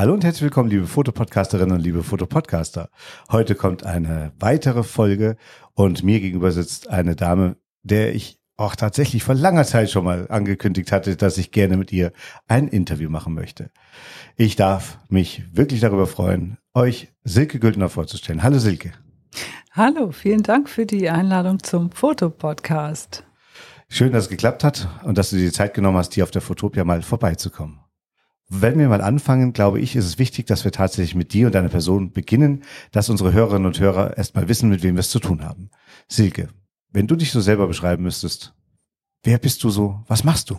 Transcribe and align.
Hallo 0.00 0.14
und 0.14 0.24
herzlich 0.24 0.44
willkommen, 0.44 0.70
liebe 0.70 0.86
Fotopodcasterinnen 0.86 1.76
und 1.76 1.82
liebe 1.82 2.02
Fotopodcaster. 2.02 2.88
Heute 3.30 3.54
kommt 3.54 3.84
eine 3.84 4.32
weitere 4.38 4.82
Folge 4.82 5.36
und 5.74 6.02
mir 6.02 6.20
gegenüber 6.20 6.52
sitzt 6.52 6.88
eine 6.88 7.16
Dame, 7.16 7.56
der 7.82 8.14
ich 8.14 8.40
auch 8.56 8.76
tatsächlich 8.76 9.22
vor 9.22 9.34
langer 9.34 9.64
Zeit 9.64 9.90
schon 9.90 10.04
mal 10.06 10.26
angekündigt 10.30 10.90
hatte, 10.90 11.16
dass 11.16 11.36
ich 11.36 11.50
gerne 11.50 11.76
mit 11.76 11.92
ihr 11.92 12.12
ein 12.48 12.66
Interview 12.66 13.10
machen 13.10 13.34
möchte. 13.34 13.72
Ich 14.36 14.56
darf 14.56 14.96
mich 15.10 15.42
wirklich 15.52 15.80
darüber 15.80 16.06
freuen, 16.06 16.56
euch 16.72 17.12
Silke 17.24 17.58
Güldner 17.58 17.90
vorzustellen. 17.90 18.42
Hallo 18.42 18.58
Silke. 18.58 18.92
Hallo, 19.72 20.12
vielen 20.12 20.42
Dank 20.42 20.70
für 20.70 20.86
die 20.86 21.10
Einladung 21.10 21.62
zum 21.62 21.92
Fotopodcast. 21.92 23.26
Schön, 23.90 24.12
dass 24.12 24.24
es 24.24 24.30
geklappt 24.30 24.64
hat 24.64 24.88
und 25.04 25.18
dass 25.18 25.28
du 25.28 25.36
dir 25.36 25.44
die 25.44 25.52
Zeit 25.52 25.74
genommen 25.74 25.98
hast, 25.98 26.14
hier 26.14 26.24
auf 26.24 26.30
der 26.30 26.40
Fotopia 26.40 26.84
mal 26.84 27.02
vorbeizukommen. 27.02 27.79
Wenn 28.52 28.80
wir 28.80 28.88
mal 28.88 29.00
anfangen, 29.00 29.52
glaube 29.52 29.78
ich, 29.78 29.94
ist 29.94 30.06
es 30.06 30.18
wichtig, 30.18 30.48
dass 30.48 30.64
wir 30.64 30.72
tatsächlich 30.72 31.14
mit 31.14 31.32
dir 31.32 31.46
und 31.46 31.54
deiner 31.54 31.68
Person 31.68 32.10
beginnen, 32.10 32.64
dass 32.90 33.08
unsere 33.08 33.32
Hörerinnen 33.32 33.64
und 33.64 33.78
Hörer 33.78 34.16
erstmal 34.16 34.48
wissen, 34.48 34.68
mit 34.68 34.82
wem 34.82 34.96
wir 34.96 35.00
es 35.00 35.10
zu 35.10 35.20
tun 35.20 35.44
haben. 35.44 35.70
Silke, 36.08 36.48
wenn 36.92 37.06
du 37.06 37.14
dich 37.14 37.30
so 37.30 37.40
selber 37.40 37.68
beschreiben 37.68 38.02
müsstest, 38.02 38.52
wer 39.22 39.38
bist 39.38 39.62
du 39.62 39.70
so? 39.70 40.00
Was 40.08 40.24
machst 40.24 40.50
du? 40.50 40.58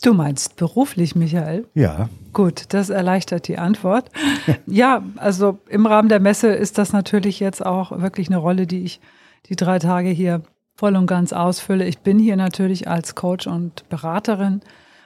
Du 0.00 0.14
meinst 0.14 0.54
beruflich, 0.54 1.16
Michael? 1.16 1.66
Ja. 1.74 2.08
Gut, 2.32 2.66
das 2.68 2.88
erleichtert 2.88 3.48
die 3.48 3.58
Antwort. 3.58 4.10
ja, 4.66 5.02
also 5.16 5.58
im 5.68 5.86
Rahmen 5.86 6.08
der 6.08 6.20
Messe 6.20 6.52
ist 6.52 6.78
das 6.78 6.92
natürlich 6.92 7.40
jetzt 7.40 7.66
auch 7.66 8.00
wirklich 8.00 8.28
eine 8.28 8.36
Rolle, 8.36 8.68
die 8.68 8.84
ich 8.84 9.00
die 9.48 9.56
drei 9.56 9.80
Tage 9.80 10.10
hier 10.10 10.42
voll 10.76 10.94
und 10.94 11.08
ganz 11.08 11.32
ausfülle. 11.32 11.84
Ich 11.86 11.98
bin 11.98 12.20
hier 12.20 12.36
natürlich 12.36 12.86
als 12.86 13.16
Coach 13.16 13.48
und 13.48 13.88
Beraterin 13.88 14.60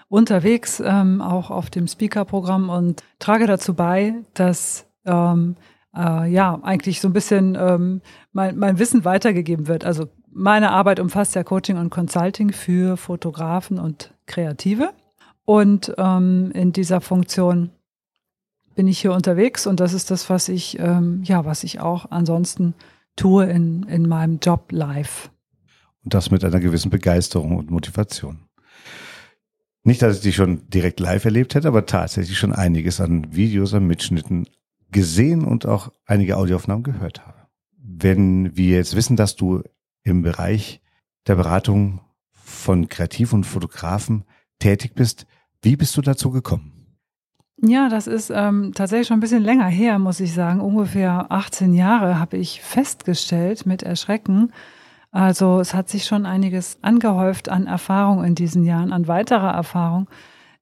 unterwegs, 0.09 0.83
ähm, 0.85 1.21
auch 1.21 1.51
auf 1.51 1.71
dem 1.71 1.87
Speaker-Programm 1.87 2.71
und 2.71 3.03
trage 3.19 3.47
dazu 3.47 3.75
bei, 3.75 4.15
dass 4.35 4.87
ähm, 5.05 5.57
äh, 5.95 6.31
ja 6.31 6.59
eigentlich 6.63 7.01
so 7.01 7.09
ein 7.09 7.13
bisschen 7.13 7.57
ähm, 7.59 8.01
mein, 8.33 8.57
mein 8.59 8.79
Wissen 8.79 9.05
weitergegeben 9.05 9.69
wird. 9.69 9.85
Also 9.85 10.09
meine 10.31 10.71
Arbeit 10.71 11.01
umfasst 11.01 11.35
ja 11.35 11.43
Coaching 11.43 11.77
und 11.77 11.91
Consulting 11.91 12.53
für 12.53 12.97
Fotografen 12.97 13.79
und 13.79 14.15
Kreative. 14.27 14.91
Und 15.45 15.95
ähm, 15.97 16.51
in 16.53 16.73
dieser 16.73 17.01
Funktion 17.01 17.71
bin 18.75 18.87
ich 18.87 19.01
hier 19.01 19.13
unterwegs 19.13 19.67
und 19.67 19.81
das 19.81 19.93
ist 19.93 20.11
das, 20.11 20.31
was 20.31 20.49
ich, 20.49 20.79
ähm, 20.79 21.23
ja, 21.25 21.45
was 21.45 21.65
ich 21.65 21.81
auch 21.81 22.11
ansonsten 22.11 22.75
tue 23.17 23.47
in, 23.47 23.83
in 23.85 24.07
meinem 24.07 24.39
Job 24.41 24.71
live. 24.71 25.31
Und 26.05 26.15
das 26.15 26.31
mit 26.31 26.45
einer 26.45 26.61
gewissen 26.61 26.91
Begeisterung 26.91 27.57
und 27.57 27.71
Motivation. 27.71 28.48
Nicht, 29.85 30.03
dass 30.03 30.17
ich 30.17 30.23
die 30.23 30.33
schon 30.33 30.69
direkt 30.69 31.01
live 31.01 31.25
erlebt 31.25 31.55
hätte, 31.55 31.69
aber 31.69 31.87
tatsächlich 31.87 32.39
schon 32.39 32.53
einiges 32.53 33.01
an 33.01 33.35
Videos, 33.35 33.75
an 33.75 33.87
Mitschnitten 33.87 34.47
gesehen 34.91 35.45
und 35.45 35.67
auch 35.67 35.93
einige 36.07 36.37
Audioaufnahmen 36.37 36.83
gehört 36.83 37.27
habe. 37.27 37.47
Wenn 37.77 38.57
wir 38.57 38.77
jetzt 38.77 38.97
wissen, 38.97 39.17
dass 39.17 39.37
du 39.37 39.63
im 40.03 40.23
Bereich 40.23 40.81
der 41.27 41.37
Beratung 41.37 42.01
von 42.33 42.89
Kreativ- 42.89 43.33
und 43.33 43.45
Fotografen 43.45 44.25
tätig 44.59 44.95
bist, 44.95 45.27
wie 45.63 45.77
bist 45.77 45.97
du 45.97 46.03
dazu 46.03 46.31
gekommen? 46.31 46.79
Ja, 47.61 47.89
das 47.89 48.07
ist 48.07 48.31
ähm, 48.31 48.73
tatsächlich 48.75 49.09
schon 49.09 49.19
ein 49.19 49.21
bisschen 49.21 49.43
länger 49.43 49.67
her, 49.67 49.99
muss 49.99 50.21
ich 50.21 50.33
sagen. 50.33 50.61
Ungefähr 50.61 51.27
18 51.31 51.75
Jahre 51.75 52.19
habe 52.19 52.37
ich 52.37 52.63
festgestellt 52.63 53.67
mit 53.67 53.83
Erschrecken, 53.83 54.53
also 55.11 55.61
es 55.61 55.75
hat 55.75 55.89
sich 55.89 56.05
schon 56.05 56.27
einiges 56.27 56.79
angehäuft 56.83 57.49
an 57.49 57.67
Erfahrung 57.67 58.25
in 58.25 58.35
diesen 58.35 58.65
Jahren, 58.65 58.93
an 58.93 59.09
weiterer 59.09 59.53
Erfahrung. 59.53 60.09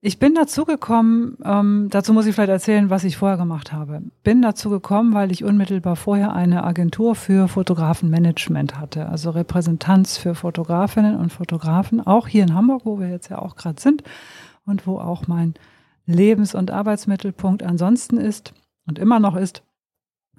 Ich 0.02 0.20
bin 0.20 0.34
dazu 0.34 0.64
gekommen, 0.64 1.36
ähm, 1.44 1.88
dazu 1.90 2.12
muss 2.12 2.26
ich 2.26 2.34
vielleicht 2.34 2.50
erzählen, 2.50 2.90
was 2.90 3.02
ich 3.02 3.16
vorher 3.16 3.38
gemacht 3.38 3.72
habe. 3.72 4.02
Bin 4.22 4.40
dazu 4.40 4.70
gekommen, 4.70 5.14
weil 5.14 5.32
ich 5.32 5.42
unmittelbar 5.42 5.96
vorher 5.96 6.32
eine 6.32 6.62
Agentur 6.62 7.16
für 7.16 7.48
Fotografenmanagement 7.48 8.78
hatte, 8.78 9.08
also 9.08 9.30
Repräsentanz 9.30 10.16
für 10.16 10.36
Fotografinnen 10.36 11.16
und 11.16 11.32
Fotografen, 11.32 12.06
auch 12.06 12.28
hier 12.28 12.44
in 12.44 12.54
Hamburg, 12.54 12.82
wo 12.84 13.00
wir 13.00 13.08
jetzt 13.08 13.30
ja 13.30 13.40
auch 13.40 13.56
gerade 13.56 13.80
sind 13.80 14.04
und 14.64 14.86
wo 14.86 14.98
auch 14.98 15.26
mein 15.26 15.54
Lebens- 16.04 16.54
und 16.54 16.70
Arbeitsmittelpunkt 16.70 17.64
ansonsten 17.64 18.18
ist 18.18 18.54
und 18.86 19.00
immer 19.00 19.18
noch 19.18 19.34
ist. 19.34 19.64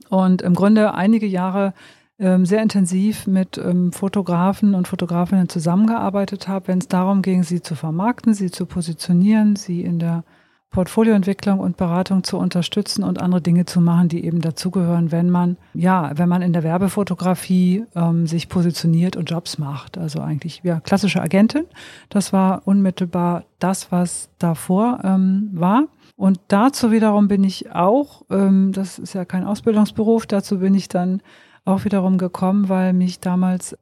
Und 0.10 0.42
im 0.44 0.54
Grunde 0.54 0.94
einige 0.94 1.26
Jahre 1.26 1.74
sehr 2.18 2.64
intensiv 2.64 3.28
mit 3.28 3.60
ähm, 3.60 3.92
Fotografen 3.92 4.74
und 4.74 4.88
Fotografinnen 4.88 5.50
zusammengearbeitet 5.50 6.48
habe, 6.48 6.70
wenn 6.70 6.80
es 6.80 6.88
darum 6.88 7.22
ging, 7.22 7.44
sie 7.44 7.62
zu 7.62 7.76
vermarkten, 7.76 8.34
sie 8.34 8.50
zu 8.50 8.66
positionieren, 8.66 9.56
sie 9.56 9.82
in 9.82 10.00
der 10.00 10.24
Portfolioentwicklung 10.72 11.60
und 11.60 11.78
Beratung 11.78 12.24
zu 12.24 12.38
unterstützen 12.38 13.04
und 13.04 13.22
andere 13.22 13.42
Dinge 13.42 13.66
zu 13.66 13.80
machen, 13.80 14.10
die 14.10 14.26
eben 14.26 14.42
dazugehören, 14.42 15.12
wenn 15.12 15.30
man, 15.30 15.58
ja, 15.74 16.12
wenn 16.16 16.28
man 16.28 16.42
in 16.42 16.54
der 16.54 16.64
Werbefotografie 16.64 17.86
ähm, 17.96 18.28
sich 18.28 18.50
positioniert 18.50 19.16
und 19.16 19.30
Jobs 19.30 19.58
macht. 19.58 19.98
Also 19.98 20.20
eigentlich, 20.20 20.62
ja, 20.64 20.80
klassische 20.80 21.22
Agentin. 21.22 21.66
Das 22.10 22.34
war 22.34 22.64
unmittelbar 22.66 23.46
das, 23.60 23.92
was 23.92 24.30
davor 24.40 25.00
ähm, 25.04 25.50
war. 25.54 25.86
Und 26.16 26.40
dazu 26.48 26.92
wiederum 26.92 27.28
bin 27.28 27.44
ich 27.44 27.72
auch, 27.72 28.24
ähm, 28.30 28.72
das 28.74 29.00
ist 29.00 29.14
ja 29.14 29.24
kein 29.24 29.46
Ausbildungsberuf, 29.46 30.26
dazu 30.26 30.60
bin 30.60 30.74
ich 30.74 30.90
dann 30.90 31.22
auch 31.68 31.86
wiederum 31.86 32.18
gekommen, 32.18 32.70
weil 32.70 32.94
mich 32.94 33.20
damals 33.20 33.78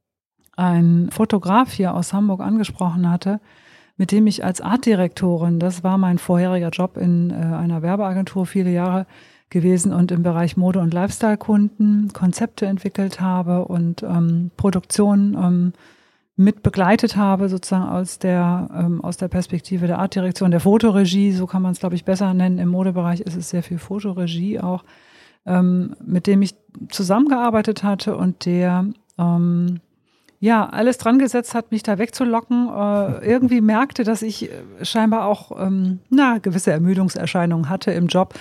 ein 0.58 1.10
Fotograf 1.12 1.72
hier 1.72 1.94
aus 1.94 2.14
Hamburg 2.14 2.42
angesprochen 2.42 3.10
hatte, 3.10 3.40
mit 3.98 4.12
dem 4.12 4.28
ich 4.28 4.44
als 4.44 4.62
Artdirektorin, 4.62 5.60
das 5.60 5.84
war 5.84 5.98
mein 5.98 6.18
vorheriger 6.18 6.70
Job 6.70 6.98
in 6.98 7.32
äh, 7.32 7.34
einer 7.34 7.82
Werbeagentur, 7.82 8.46
viele 8.46 8.72
Jahre 8.72 9.06
gewesen 9.50 9.94
und 9.94 10.12
im 10.12 10.24
Bereich 10.24 10.58
Mode- 10.58 10.80
und 10.80 10.94
Lifestyle-Kunden 10.94 12.12
Konzepte 12.12 12.66
entwickelt 12.66 13.22
habe 13.22 13.66
und 13.66 14.04
ähm, 14.04 14.52
Produktion 14.58 15.38
ähm, 15.40 15.74
mit 16.36 16.64
begleitet 16.64 17.16
habe, 17.16 17.48
sozusagen 17.48 17.88
aus 17.88 18.20
der, 18.20 18.70
ähm, 18.78 19.02
aus 19.02 19.16
der 19.16 19.30
Perspektive 19.30 19.88
der 19.88 20.00
Artdirektion, 20.00 20.52
der 20.52 20.60
Fotoregie, 20.60 21.32
so 21.32 21.48
kann 21.48 21.62
man 21.62 21.72
es, 21.72 21.80
glaube 21.80 21.96
ich, 21.96 22.04
besser 22.04 22.34
nennen. 22.34 22.58
Im 22.58 22.70
Modebereich 22.70 23.22
ist 23.22 23.38
es 23.38 23.50
sehr 23.50 23.64
viel 23.64 23.78
Fotoregie 23.78 24.60
auch 24.60 24.84
ähm, 25.46 25.96
mit 26.04 26.28
dem 26.28 26.42
ich 26.42 26.56
zusammengearbeitet 26.90 27.84
hatte 27.84 28.16
und 28.16 28.46
der 28.46 28.86
ähm, 29.18 29.80
ja 30.40 30.68
alles 30.68 30.98
dran 30.98 31.20
gesetzt 31.20 31.54
hat, 31.54 31.72
mich 31.72 31.84
da 31.84 31.98
wegzulocken. 31.98 32.70
Äh, 32.70 33.26
irgendwie 33.30 33.62
merkte, 33.62 34.04
dass 34.04 34.22
ich 34.22 34.52
äh, 34.52 34.86
scheinbar 34.86 35.26
auch 35.26 35.52
ähm, 35.60 36.00
na, 36.10 36.38
gewisse 36.38 36.72
Ermüdungserscheinungen 36.72 37.70
hatte 37.70 37.92
im 37.92 38.08
Job. 38.08 38.34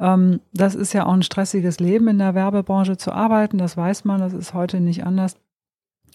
Ähm, 0.00 0.40
das 0.52 0.74
ist 0.74 0.92
ja 0.92 1.06
auch 1.06 1.12
ein 1.12 1.22
stressiges 1.22 1.80
Leben 1.80 2.08
in 2.08 2.18
der 2.18 2.34
Werbebranche 2.34 2.96
zu 2.96 3.12
arbeiten, 3.12 3.58
das 3.58 3.76
weiß 3.76 4.04
man, 4.04 4.20
das 4.20 4.32
ist 4.32 4.54
heute 4.54 4.80
nicht 4.80 5.04
anders. 5.04 5.36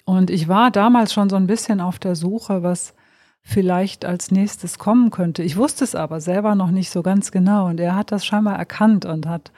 Und 0.05 0.29
ich 0.29 0.47
war 0.47 0.71
damals 0.71 1.13
schon 1.13 1.29
so 1.29 1.35
ein 1.35 1.47
bisschen 1.47 1.81
auf 1.81 1.99
der 1.99 2.15
Suche, 2.15 2.63
was 2.63 2.93
vielleicht 3.41 4.05
als 4.05 4.31
nächstes 4.31 4.79
kommen 4.79 5.11
könnte. 5.11 5.43
Ich 5.43 5.55
wusste 5.55 5.83
es 5.83 5.95
aber 5.95 6.19
selber 6.19 6.55
noch 6.55 6.71
nicht 6.71 6.89
so 6.89 7.03
ganz 7.03 7.31
genau. 7.31 7.67
Und 7.67 7.79
er 7.79 7.95
hat 7.95 8.11
das 8.11 8.25
scheinbar 8.25 8.57
erkannt 8.57 9.05
und 9.05 9.27
hat 9.27 9.51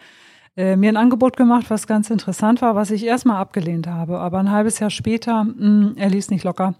äh, 0.58 0.76
mir 0.76 0.90
ein 0.90 0.98
Angebot 0.98 1.38
gemacht, 1.38 1.70
was 1.70 1.88
ganz 1.88 2.10
interessant 2.10 2.62
war, 2.62 2.76
was 2.76 2.92
ich 2.92 3.06
erstmal 3.06 3.38
abgelehnt 3.38 3.88
habe. 3.88 4.20
Aber 4.20 4.40
ein 4.40 4.52
halbes 4.52 4.80
Jahr 4.80 4.90
später, 4.90 5.44
mh, 5.44 5.54
hm, 5.56 5.94
er 5.96 6.10
ließ 6.10 6.30
nicht 6.30 6.44
locker, 6.44 6.76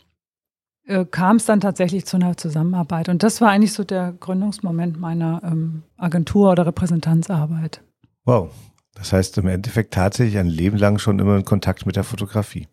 äh, 0.86 1.06
kam 1.06 1.38
es 1.38 1.46
dann 1.46 1.62
tatsächlich 1.62 2.06
zu 2.06 2.18
einer 2.18 2.38
Zusammenarbeit. 2.38 3.08
Und 3.08 3.24
das 3.24 3.40
war 3.42 3.50
eigentlich 3.50 3.74
so 3.74 3.84
der 3.84 4.14
Gründungsmoment 4.20 5.00
meiner 5.00 5.42
ähm, 5.44 5.84
Agentur- 5.98 6.52
oder 6.52 6.66
Repräsentanzarbeit. 6.66 7.82
Wow. 8.26 8.52
Das 8.96 9.14
heißt 9.14 9.38
im 9.38 9.48
Endeffekt 9.48 9.94
tatsächlich 9.94 10.38
ein 10.38 10.48
Leben 10.48 10.78
lang 10.78 11.00
schon 11.00 11.20
immer 11.20 11.38
in 11.38 11.46
Kontakt 11.46 11.86
mit 11.86 11.96
der 11.96 12.04
Fotografie. 12.04 12.68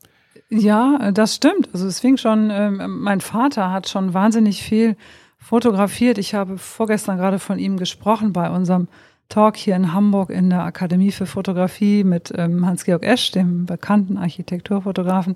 Ja, 0.51 1.13
das 1.13 1.35
stimmt. 1.35 1.69
Also 1.73 1.87
es 1.87 2.01
fing 2.01 2.17
schon, 2.17 2.51
äh, 2.51 2.71
mein 2.71 3.21
Vater 3.21 3.71
hat 3.71 3.89
schon 3.89 4.15
wahnsinnig 4.15 4.63
viel 4.63 4.97
fotografiert. 5.39 6.19
Ich 6.19 6.35
habe 6.35 6.59
vorgestern 6.59 7.19
gerade 7.19 7.39
von 7.39 7.59
ihm 7.59 7.77
gesprochen 7.77 8.33
bei 8.33 8.51
unserem 8.51 8.89
Talk 9.29 9.57
hier 9.57 9.77
in 9.77 9.93
Hamburg 9.93 10.31
in 10.31 10.51
der 10.51 10.65
Akademie 10.65 11.13
für 11.13 11.27
Fotografie 11.27 12.05
mit 12.05 12.33
ähm, 12.37 12.67
Hans-Georg 12.67 13.05
Esch, 13.05 13.31
dem 13.31 13.67
bekannten 13.67 14.17
Architekturfotografen. 14.17 15.35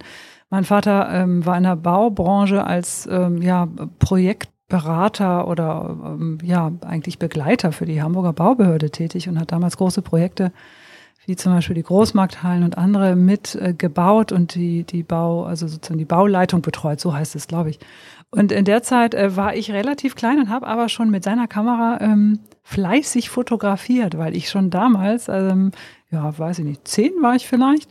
Mein 0.50 0.64
Vater 0.64 1.08
ähm, 1.10 1.44
war 1.44 1.56
in 1.56 1.64
der 1.64 1.76
Baubranche 1.76 2.64
als 2.64 3.06
ähm, 3.10 3.42
ja, 3.42 3.68
Projektberater 3.98 5.46
oder 5.46 5.96
ähm, 6.04 6.38
ja 6.42 6.72
eigentlich 6.86 7.18
Begleiter 7.18 7.72
für 7.72 7.86
die 7.86 8.02
Hamburger 8.02 8.32
Baubehörde 8.32 8.90
tätig 8.90 9.28
und 9.28 9.38
hat 9.38 9.52
damals 9.52 9.76
große 9.76 10.02
Projekte 10.02 10.52
wie 11.26 11.36
zum 11.36 11.52
Beispiel 11.52 11.74
die 11.74 11.82
Großmarkthallen 11.82 12.64
und 12.64 12.78
andere 12.78 13.14
mit 13.14 13.54
äh, 13.54 13.74
und 14.32 14.54
die, 14.54 14.84
die 14.84 15.02
Bau, 15.02 15.44
also 15.44 15.68
sozusagen 15.68 15.98
die 15.98 16.04
Bauleitung 16.04 16.62
betreut, 16.62 17.00
so 17.00 17.14
heißt 17.14 17.36
es, 17.36 17.46
glaube 17.46 17.70
ich. 17.70 17.78
Und 18.30 18.50
in 18.50 18.64
der 18.64 18.82
Zeit 18.82 19.14
äh, 19.14 19.36
war 19.36 19.54
ich 19.54 19.70
relativ 19.70 20.16
klein 20.16 20.38
und 20.38 20.48
habe 20.48 20.66
aber 20.66 20.88
schon 20.88 21.10
mit 21.10 21.22
seiner 21.22 21.46
Kamera 21.46 21.98
ähm, 22.00 22.40
fleißig 22.62 23.30
fotografiert, 23.30 24.16
weil 24.16 24.36
ich 24.36 24.48
schon 24.48 24.70
damals, 24.70 25.28
ähm, 25.28 25.72
ja, 26.10 26.38
weiß 26.38 26.60
ich 26.60 26.64
nicht, 26.64 26.86
zehn 26.86 27.12
war 27.20 27.34
ich 27.34 27.46
vielleicht, 27.46 27.90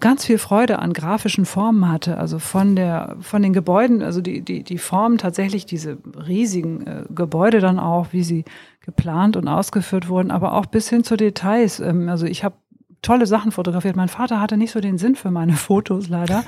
ganz 0.00 0.24
viel 0.24 0.38
Freude 0.38 0.78
an 0.78 0.92
grafischen 0.92 1.46
Formen 1.46 1.90
hatte, 1.90 2.18
also 2.18 2.38
von 2.38 2.76
der 2.76 3.16
von 3.20 3.42
den 3.42 3.52
Gebäuden, 3.52 4.02
also 4.02 4.20
die 4.20 4.42
die 4.42 4.62
die 4.62 4.78
Formen 4.78 5.18
tatsächlich 5.18 5.66
diese 5.66 5.98
riesigen 6.26 6.86
äh, 6.86 7.04
Gebäude 7.08 7.60
dann 7.60 7.78
auch, 7.78 8.08
wie 8.12 8.22
sie 8.22 8.44
geplant 8.84 9.36
und 9.36 9.48
ausgeführt 9.48 10.08
wurden, 10.08 10.30
aber 10.30 10.54
auch 10.54 10.66
bis 10.66 10.88
hin 10.88 11.04
zu 11.04 11.16
Details. 11.16 11.80
Ähm, 11.80 12.08
also 12.08 12.26
ich 12.26 12.44
habe 12.44 12.56
tolle 13.02 13.26
Sachen 13.26 13.52
fotografiert. 13.52 13.96
Mein 13.96 14.08
Vater 14.08 14.40
hatte 14.40 14.56
nicht 14.56 14.72
so 14.72 14.80
den 14.80 14.98
Sinn 14.98 15.14
für 15.14 15.30
meine 15.30 15.52
Fotos 15.56 16.08
leider. 16.08 16.44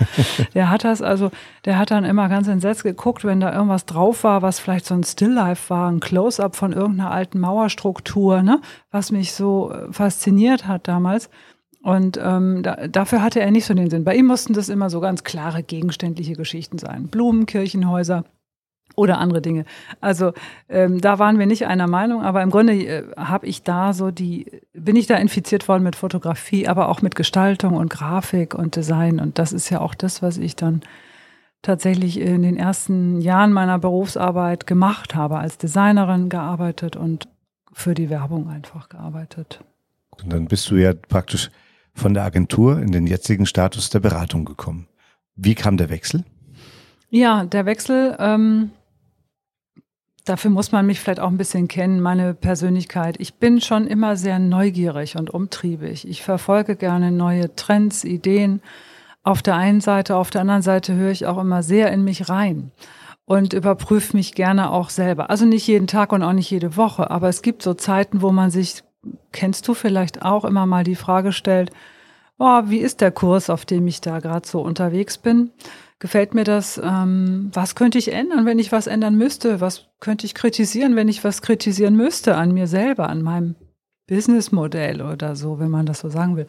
Der 0.55 0.71
hat 0.71 0.85
das 0.85 1.03
also, 1.03 1.31
der 1.65 1.79
hat 1.79 1.91
dann 1.91 2.05
immer 2.05 2.29
ganz 2.29 2.49
entsetzt 2.49 2.83
geguckt, 2.83 3.25
wenn 3.25 3.41
da 3.41 3.53
irgendwas 3.53 3.87
drauf 3.87 4.25
war, 4.25 4.43
was 4.43 4.61
vielleicht 4.61 4.87
so 4.87 4.95
ein 4.95 5.05
Stilllife 5.05 5.71
war, 5.71 5.91
ein 5.91 6.01
Close-up 6.01 6.57
von 6.57 6.73
irgendeiner 6.73 7.11
alten 7.11 7.41
Mauerstruktur, 7.41 8.43
ne, 8.43 8.61
was 8.91 9.11
mich 9.13 9.33
so 9.33 9.73
äh, 9.73 9.93
fasziniert 9.93 10.67
hat 10.67 10.89
damals. 10.89 11.31
Und 11.83 12.19
ähm, 12.23 12.63
da, 12.63 12.89
dafür 12.89 13.23
hatte 13.23 13.41
er 13.41 13.51
nicht 13.51 13.65
so 13.65 13.73
den 13.73 13.89
Sinn. 13.89 14.05
Bei 14.05 14.15
ihm 14.15 14.27
mussten 14.27 14.53
das 14.53 14.69
immer 14.69 14.91
so 14.91 15.01
ganz 15.01 15.25
klare 15.25 15.63
gegenständliche 15.63 16.35
Geschichten 16.35 16.79
sein. 16.79 17.09
Blumen, 17.09 17.47
Kirchenhäuser 17.47 18.25
oder 18.97 19.19
andere 19.19 19.41
Dinge. 19.41 19.65
Also 20.01 20.33
ähm, 20.69 21.01
da 21.01 21.19
waren 21.19 21.39
wir 21.39 21.47
nicht 21.47 21.67
einer 21.67 21.87
Meinung, 21.87 22.23
aber 22.23 22.43
im 22.43 22.51
Grunde 22.51 22.75
äh, 22.75 23.05
habe 23.17 23.47
ich 23.47 23.63
da 23.63 23.93
so 23.93 24.11
die, 24.11 24.61
bin 24.73 24.97
ich 24.97 25.07
da 25.07 25.17
infiziert 25.17 25.69
worden 25.69 25.83
mit 25.83 25.97
Fotografie, 25.97 26.69
aber 26.69 26.89
auch 26.89 27.03
mit 27.03 27.15
Gestaltung 27.15 27.75
und 27.75 27.91
Grafik 27.91 28.55
und 28.55 28.77
Design. 28.77 29.21
Und 29.21 29.39
das 29.39 29.53
ist 29.53 29.71
ja 29.71 29.81
auch 29.81 29.95
das, 29.95 30.23
was 30.23 30.39
ich 30.39 30.57
dann 30.57 30.83
tatsächlich 31.63 32.19
in 32.19 32.43
den 32.43 32.57
ersten 32.57 33.21
Jahren 33.21 33.53
meiner 33.53 33.79
Berufsarbeit 33.79 34.67
gemacht 34.67 35.15
habe, 35.15 35.39
als 35.39 35.59
Designerin 35.59 36.29
gearbeitet 36.29 36.97
und 36.97 37.29
für 37.73 37.95
die 37.95 38.11
Werbung 38.11 38.49
einfach 38.49 38.89
gearbeitet. 38.89 39.61
Und 40.23 40.33
dann 40.33 40.47
bist 40.47 40.71
du 40.71 40.77
ja 40.77 40.93
praktisch 40.93 41.51
von 41.95 42.15
der 42.15 42.25
Agentur 42.25 42.81
in 42.81 42.93
den 42.93 43.07
jetzigen 43.07 43.47
Status 43.47 43.91
der 43.91 44.01
Beratung 44.01 44.45
gekommen. 44.45 44.87
Wie 45.37 45.55
kam 45.55 45.77
der 45.77 45.91
Wechsel? 45.91 46.25
Ja, 47.11 47.45
der 47.45 47.67
Wechsel, 47.67 48.17
ähm, 48.19 48.71
dafür 50.25 50.51
muss 50.51 50.73
man 50.73 50.87
mich 50.87 51.01
vielleicht 51.01 51.21
auch 51.21 51.31
ein 51.31 51.37
bisschen 51.37 51.69
kennen, 51.69 52.01
meine 52.01 52.35
Persönlichkeit. 52.35 53.17
Ich 53.19 53.35
bin 53.35 53.61
schon 53.61 53.87
immer 53.87 54.17
sehr 54.17 54.39
neugierig 54.39 55.17
und 55.17 55.31
umtriebig. 55.31 56.07
Ich 56.09 56.23
verfolge 56.23 56.77
gerne 56.77 57.11
neue 57.11 57.55
Trends, 57.55 58.05
Ideen. 58.05 58.63
Auf 59.23 59.43
der 59.43 59.57
einen 59.57 59.81
Seite, 59.81 60.17
auf 60.17 60.31
der 60.31 60.43
anderen 60.43 60.63
Seite 60.63 60.95
höre 60.95 61.11
ich 61.11 61.27
auch 61.27 61.39
immer 61.39 61.63
sehr 61.63 61.93
in 61.93 62.05
mich 62.05 62.29
rein 62.29 62.71
und 63.27 63.53
überprüfe 63.53 64.17
mich 64.17 64.35
gerne 64.35 64.71
auch 64.71 64.91
selber. 64.91 65.31
Also 65.31 65.45
nicht 65.45 65.67
jeden 65.67 65.87
Tag 65.87 66.13
und 66.13 66.23
auch 66.23 66.33
nicht 66.33 66.51
jede 66.51 66.77
Woche, 66.77 67.11
aber 67.11 67.29
es 67.29 67.43
gibt 67.43 67.63
so 67.63 67.75
Zeiten, 67.75 68.23
wo 68.23 68.33
man 68.33 68.51
sich, 68.51 68.83
kennst 69.31 69.69
du 69.69 69.75
vielleicht 69.75 70.23
auch, 70.23 70.45
immer 70.45 70.67
mal 70.67 70.85
die 70.85 70.97
Frage 70.97 71.33
stellt, 71.33 71.71
oh, 72.39 72.63
wie 72.67 72.79
ist 72.79 73.01
der 73.01 73.13
Kurs, 73.13 73.51
auf 73.51 73.65
dem 73.65 73.87
ich 73.87 74.01
da 74.01 74.19
gerade 74.19 74.49
so 74.49 74.61
unterwegs 74.61 75.19
bin? 75.19 75.53
Gefällt 76.01 76.35
mir 76.35 76.45
das? 76.45 76.81
Ähm, 76.83 77.51
was 77.53 77.75
könnte 77.77 77.99
ich 77.99 78.13
ändern, 78.13 78.47
wenn 78.47 78.59
ich 78.59 78.73
was 78.73 78.87
ändern 78.87 79.17
müsste? 79.17 79.61
Was 79.61 79.87
könnte 80.01 80.27
ich 80.27 80.35
kritisieren, 80.35 80.97
wenn 80.97 81.09
ich 81.09 81.23
was 81.23 81.43
kritisieren 81.43 81.95
müsste 81.95 82.37
an 82.37 82.53
mir 82.53 82.67
selber, 82.67 83.09
an 83.09 83.23
meinem 83.23 83.55
Businessmodell 84.11 85.03
oder 85.03 85.37
so, 85.37 85.61
wenn 85.61 85.71
man 85.71 85.87
das 85.87 86.01
so 86.01 86.09
sagen 86.09 86.37
will. 86.37 86.49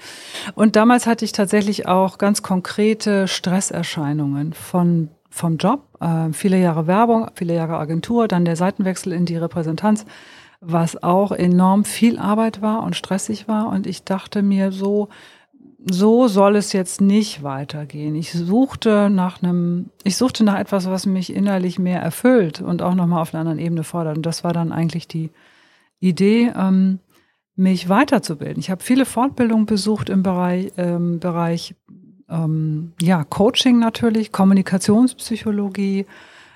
Und 0.55 0.75
damals 0.75 1.05
hatte 1.05 1.23
ich 1.25 1.31
tatsächlich 1.31 1.87
auch 1.87 2.17
ganz 2.17 2.41
konkrete 2.41 3.27
Stresserscheinungen 3.27 4.53
von 4.53 5.09
vom 5.29 5.55
Job, 5.57 5.83
äh, 6.01 6.33
viele 6.33 6.59
Jahre 6.59 6.87
Werbung, 6.87 7.29
viele 7.35 7.53
Jahre 7.55 7.77
Agentur, 7.77 8.27
dann 8.27 8.43
der 8.43 8.57
Seitenwechsel 8.57 9.13
in 9.13 9.25
die 9.25 9.37
Repräsentanz, 9.37 10.05
was 10.59 11.01
auch 11.01 11.31
enorm 11.31 11.85
viel 11.85 12.19
Arbeit 12.19 12.61
war 12.61 12.83
und 12.83 12.97
stressig 12.97 13.47
war. 13.47 13.69
Und 13.69 13.87
ich 13.87 14.03
dachte 14.03 14.41
mir 14.41 14.73
so, 14.73 15.07
so 15.89 16.27
soll 16.27 16.55
es 16.55 16.73
jetzt 16.73 17.01
nicht 17.01 17.43
weitergehen. 17.43 18.15
Ich 18.15 18.31
suchte 18.31 19.09
nach 19.09 19.41
einem, 19.41 19.89
ich 20.03 20.15
suchte 20.15 20.43
nach 20.43 20.59
etwas, 20.59 20.87
was 20.87 21.05
mich 21.05 21.33
innerlich 21.33 21.79
mehr 21.79 22.01
erfüllt 22.01 22.61
und 22.61 22.81
auch 22.81 22.93
nochmal 22.93 23.21
auf 23.21 23.33
einer 23.33 23.41
anderen 23.41 23.59
Ebene 23.59 23.83
fordert. 23.83 24.17
Und 24.17 24.25
das 24.25 24.43
war 24.43 24.53
dann 24.53 24.71
eigentlich 24.71 25.07
die 25.07 25.31
Idee, 25.99 26.51
ähm, 26.55 26.99
mich 27.55 27.89
weiterzubilden. 27.89 28.59
Ich 28.59 28.69
habe 28.69 28.83
viele 28.83 29.05
Fortbildungen 29.05 29.65
besucht 29.65 30.09
im 30.09 30.23
Bereich, 30.23 30.71
ähm, 30.77 31.19
Bereich 31.19 31.75
ähm, 32.29 32.93
ja, 33.01 33.23
Coaching 33.23 33.79
natürlich, 33.79 34.31
Kommunikationspsychologie. 34.31 36.05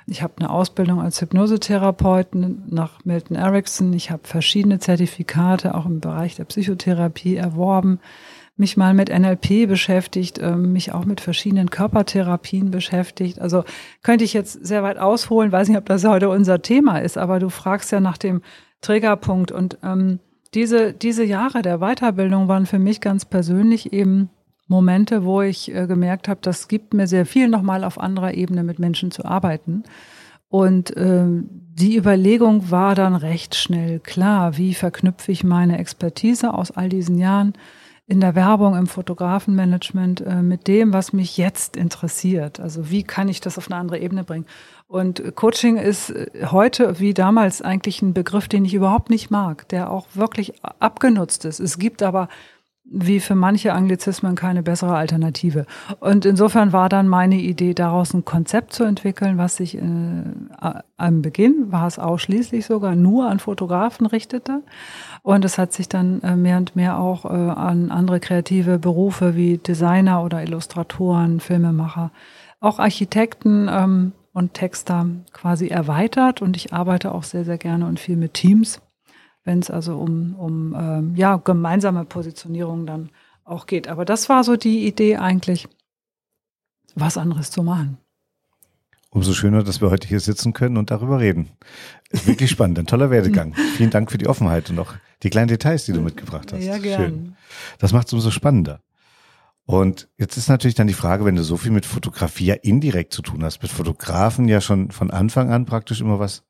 Ich 0.07 0.21
habe 0.21 0.33
eine 0.37 0.51
Ausbildung 0.51 1.01
als 1.01 1.19
Hypnosetherapeuten 1.19 2.63
nach 2.67 3.03
Milton 3.05 3.35
Erickson. 3.35 3.91
Ich 3.93 4.11
habe 4.11 4.21
verschiedene 4.23 4.79
Zertifikate 4.79 5.73
auch 5.73 5.87
im 5.87 5.99
Bereich 5.99 6.35
der 6.35 6.45
Psychotherapie 6.45 7.35
erworben 7.35 7.99
mich 8.57 8.77
mal 8.77 8.93
mit 8.93 9.09
NLP 9.09 9.67
beschäftigt, 9.67 10.39
ähm, 10.41 10.71
mich 10.71 10.93
auch 10.93 11.05
mit 11.05 11.19
verschiedenen 11.19 11.69
Körpertherapien 11.69 12.71
beschäftigt. 12.71 13.39
Also 13.39 13.63
könnte 14.01 14.23
ich 14.23 14.33
jetzt 14.33 14.65
sehr 14.65 14.81
weit 14.83 14.97
ausholen, 14.97 15.51
weiß 15.51 15.67
nicht, 15.67 15.77
ob 15.77 15.85
das 15.85 16.05
heute 16.05 16.29
unser 16.29 16.61
Thema 16.61 16.99
ist, 16.99 17.17
aber 17.17 17.39
du 17.39 17.49
fragst 17.49 17.91
ja 17.91 17.99
nach 17.99 18.17
dem 18.17 18.41
Trägerpunkt 18.81 19.51
und 19.51 19.77
ähm, 19.83 20.19
diese, 20.53 20.93
diese 20.93 21.25
Jahre 21.25 21.61
der 21.61 21.79
Weiterbildung 21.79 22.47
waren 22.47 22.65
für 22.65 22.79
mich 22.79 23.01
ganz 23.01 23.25
persönlich 23.25 23.91
eben 23.91 24.29
Momente, 24.67 25.25
wo 25.25 25.41
ich 25.41 25.73
äh, 25.73 25.85
gemerkt 25.85 26.27
habe, 26.27 26.39
das 26.41 26.67
gibt 26.67 26.93
mir 26.93 27.07
sehr 27.07 27.25
viel, 27.25 27.49
nochmal 27.49 27.83
auf 27.83 27.99
anderer 27.99 28.33
Ebene 28.33 28.63
mit 28.63 28.79
Menschen 28.79 29.11
zu 29.11 29.25
arbeiten. 29.25 29.83
Und 30.47 30.95
ähm, 30.95 31.49
die 31.51 31.97
Überlegung 31.97 32.71
war 32.71 32.95
dann 32.95 33.15
recht 33.15 33.55
schnell 33.55 33.99
klar, 33.99 34.57
wie 34.57 34.73
verknüpfe 34.73 35.31
ich 35.31 35.43
meine 35.43 35.77
Expertise 35.77 36.53
aus 36.53 36.71
all 36.71 36.87
diesen 36.87 37.17
Jahren 37.17 37.53
in 38.07 38.19
der 38.19 38.35
Werbung, 38.35 38.75
im 38.75 38.85
Fotografenmanagement 38.85 40.21
äh, 40.21 40.41
mit 40.43 40.67
dem, 40.67 40.93
was 40.93 41.11
mich 41.11 41.37
jetzt 41.37 41.75
interessiert. 41.75 42.59
Also 42.59 42.91
wie 42.91 43.03
kann 43.03 43.29
ich 43.29 43.41
das 43.41 43.57
auf 43.57 43.71
eine 43.71 43.79
andere 43.79 43.97
Ebene 43.97 44.23
bringen? 44.23 44.45
Und 44.87 45.35
Coaching 45.35 45.77
ist 45.77 46.11
äh, 46.11 46.45
heute 46.51 46.99
wie 46.99 47.15
damals 47.15 47.63
eigentlich 47.63 48.03
ein 48.03 48.13
Begriff, 48.13 48.47
den 48.47 48.63
ich 48.63 48.75
überhaupt 48.75 49.09
nicht 49.09 49.31
mag, 49.31 49.67
der 49.69 49.89
auch 49.89 50.05
wirklich 50.13 50.53
abgenutzt 50.61 51.45
ist. 51.45 51.59
Es 51.59 51.79
gibt 51.79 52.03
aber 52.03 52.29
wie 52.87 53.19
für 53.19 53.35
manche 53.35 53.73
Anglizismen 53.73 54.35
keine 54.35 54.61
bessere 54.61 54.95
Alternative. 54.95 55.65
Und 55.99 56.23
insofern 56.25 56.71
war 56.71 56.87
dann 56.87 57.07
meine 57.07 57.35
Idee, 57.35 57.73
daraus 57.73 58.13
ein 58.13 58.25
Konzept 58.25 58.73
zu 58.73 58.83
entwickeln, 58.83 59.37
was 59.37 59.57
sich 59.57 59.75
äh, 59.75 59.81
am 60.97 61.21
Beginn 61.21 61.71
war 61.71 61.87
es 61.87 61.97
ausschließlich 61.97 62.65
sogar 62.65 62.95
nur 62.95 63.27
an 63.29 63.39
Fotografen 63.39 64.05
richtete. 64.05 64.61
Und 65.23 65.43
es 65.45 65.57
hat 65.57 65.73
sich 65.73 65.89
dann 65.89 66.21
äh, 66.21 66.35
mehr 66.35 66.57
und 66.57 66.75
mehr 66.75 66.99
auch 66.99 67.25
äh, 67.25 67.29
an 67.29 67.89
andere 67.89 68.19
kreative 68.19 68.77
Berufe 68.77 69.35
wie 69.35 69.57
Designer 69.57 70.23
oder 70.23 70.43
Illustratoren, 70.43 71.39
Filmemacher, 71.39 72.11
auch 72.59 72.77
Architekten 72.77 73.67
ähm, 73.69 74.11
und 74.31 74.53
Texter 74.53 75.07
quasi 75.33 75.69
erweitert. 75.69 76.43
Und 76.43 76.55
ich 76.55 76.71
arbeite 76.71 77.15
auch 77.15 77.23
sehr, 77.23 77.45
sehr 77.45 77.57
gerne 77.57 77.87
und 77.87 77.99
viel 77.99 78.15
mit 78.15 78.35
Teams 78.35 78.79
wenn 79.45 79.59
es 79.59 79.69
also 79.69 79.97
um, 79.97 80.35
um 80.35 80.75
ähm, 80.77 81.15
ja, 81.15 81.37
gemeinsame 81.37 82.03
Positionierung 82.03 82.85
dann 82.85 83.11
auch 83.45 83.67
geht. 83.67 83.87
Aber 83.87 84.03
das 84.03 84.27
war 84.27 84.43
so 84.43 84.57
die 84.57 84.85
Idee 84.87 85.17
eigentlich, 85.17 85.67
was 86.95 87.17
anderes 87.17 87.51
zu 87.51 87.63
machen. 87.63 87.99
Umso 89.11 89.31
schöner, 89.31 89.63
dass 89.63 89.79
wir 89.79 89.91
heute 89.91 90.07
hier 90.09 90.19
sitzen 90.19 90.51
können 90.51 90.75
und 90.75 90.91
darüber 90.91 91.21
reden. 91.21 91.51
Ist 92.09 92.27
wirklich 92.27 92.49
spannend, 92.49 92.79
ein 92.79 92.87
toller 92.87 93.11
Werdegang. 93.11 93.53
Vielen 93.77 93.91
Dank 93.91 94.11
für 94.11 94.17
die 94.17 94.27
Offenheit 94.27 94.69
und 94.69 94.79
auch 94.79 94.93
die 95.23 95.29
kleinen 95.29 95.47
Details, 95.47 95.85
die 95.85 95.93
du 95.93 96.01
mitgebracht 96.01 96.51
hast. 96.51 96.63
Ja, 96.63 96.77
gern. 96.79 97.01
Schön. 97.01 97.35
Das 97.79 97.93
macht 97.93 98.07
es 98.07 98.13
umso 98.13 98.31
spannender. 98.31 98.81
Und 99.65 100.09
jetzt 100.17 100.37
ist 100.37 100.49
natürlich 100.49 100.75
dann 100.75 100.87
die 100.87 100.93
Frage, 100.93 101.23
wenn 101.23 101.35
du 101.35 101.43
so 101.43 101.57
viel 101.57 101.71
mit 101.71 101.85
Fotografie 101.85 102.45
ja 102.45 102.55
indirekt 102.55 103.13
zu 103.13 103.21
tun 103.21 103.43
hast, 103.43 103.61
mit 103.61 103.71
Fotografen 103.71 104.47
ja 104.47 104.59
schon 104.59 104.91
von 104.91 105.11
Anfang 105.11 105.49
an 105.49 105.65
praktisch 105.65 106.01
immer 106.01 106.19
was 106.19 106.43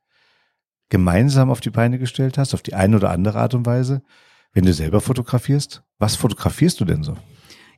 gemeinsam 0.89 1.50
auf 1.50 1.62
die 1.62 1.70
Beine 1.70 2.00
gestellt 2.00 2.38
hast, 2.38 2.54
auf 2.54 2.62
die 2.62 2.74
eine 2.74 2.96
oder 2.98 3.12
andere 3.12 3.39
Art 3.39 3.54
und 3.54 3.65
Weise, 3.65 4.01
wenn 4.54 4.65
du 4.65 4.74
selber 4.74 5.01
fotografierst? 5.01 5.84
Was 6.00 6.15
fotografierst 6.15 6.80
du 6.80 6.86
denn 6.86 7.04
so? 7.04 7.15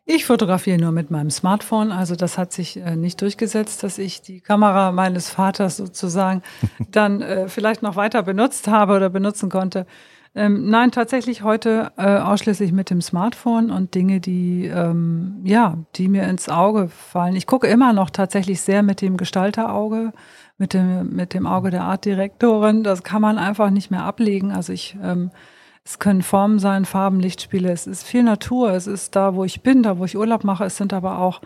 Ich 0.09 0.25
fotografiere 0.25 0.77
nur 0.77 0.93
mit 0.93 1.11
meinem 1.11 1.29
Smartphone, 1.29 1.91
also 1.91 2.15
das 2.15 2.37
hat 2.37 2.53
sich 2.53 2.77
äh, 2.77 2.95
nicht 2.95 3.21
durchgesetzt, 3.21 3.83
dass 3.83 3.97
ich 3.97 4.21
die 4.21 4.39
Kamera 4.39 4.93
meines 4.93 5.29
Vaters 5.29 5.75
sozusagen 5.75 6.43
dann 6.91 7.21
äh, 7.21 7.49
vielleicht 7.49 7.83
noch 7.83 7.97
weiter 7.97 8.23
benutzt 8.23 8.69
habe 8.69 8.95
oder 8.95 9.09
benutzen 9.09 9.49
konnte. 9.49 9.85
Ähm, 10.35 10.69
nein, 10.69 10.91
tatsächlich 10.91 11.43
heute 11.43 11.91
äh, 11.97 12.17
ausschließlich 12.19 12.71
mit 12.71 12.89
dem 12.89 13.01
Smartphone 13.01 13.71
und 13.71 13.95
Dinge, 13.95 14.19
die 14.19 14.65
ähm, 14.67 15.41
ja, 15.43 15.77
die 15.95 16.07
mir 16.07 16.27
ins 16.27 16.49
Auge 16.49 16.89
fallen. 16.89 17.35
Ich 17.35 17.47
gucke 17.47 17.67
immer 17.67 17.93
noch 17.93 18.09
tatsächlich 18.09 18.61
sehr 18.61 18.83
mit 18.83 19.01
dem 19.01 19.17
Gestalterauge 19.17 20.13
mit 20.57 20.73
dem, 20.73 21.15
mit 21.15 21.33
dem 21.33 21.45
Auge 21.45 21.69
der 21.69 21.83
Artdirektorin. 21.83 22.83
Das 22.83 23.03
kann 23.03 23.21
man 23.21 23.37
einfach 23.37 23.69
nicht 23.69 23.91
mehr 23.91 24.03
ablegen. 24.03 24.51
Also 24.51 24.73
ich, 24.73 24.97
ähm, 25.03 25.31
es 25.85 25.99
können 25.99 26.21
Formen 26.21 26.59
sein, 26.59 26.85
Farben, 26.85 27.19
Lichtspiele. 27.19 27.71
Es 27.71 27.87
ist 27.87 28.03
viel 28.03 28.23
Natur. 28.23 28.71
Es 28.71 28.87
ist 28.87 29.15
da, 29.15 29.35
wo 29.35 29.43
ich 29.43 29.61
bin, 29.61 29.83
da, 29.83 29.99
wo 29.99 30.05
ich 30.05 30.17
Urlaub 30.17 30.43
mache. 30.43 30.65
Es 30.65 30.77
sind 30.77 30.93
aber 30.93 31.19
auch 31.19 31.41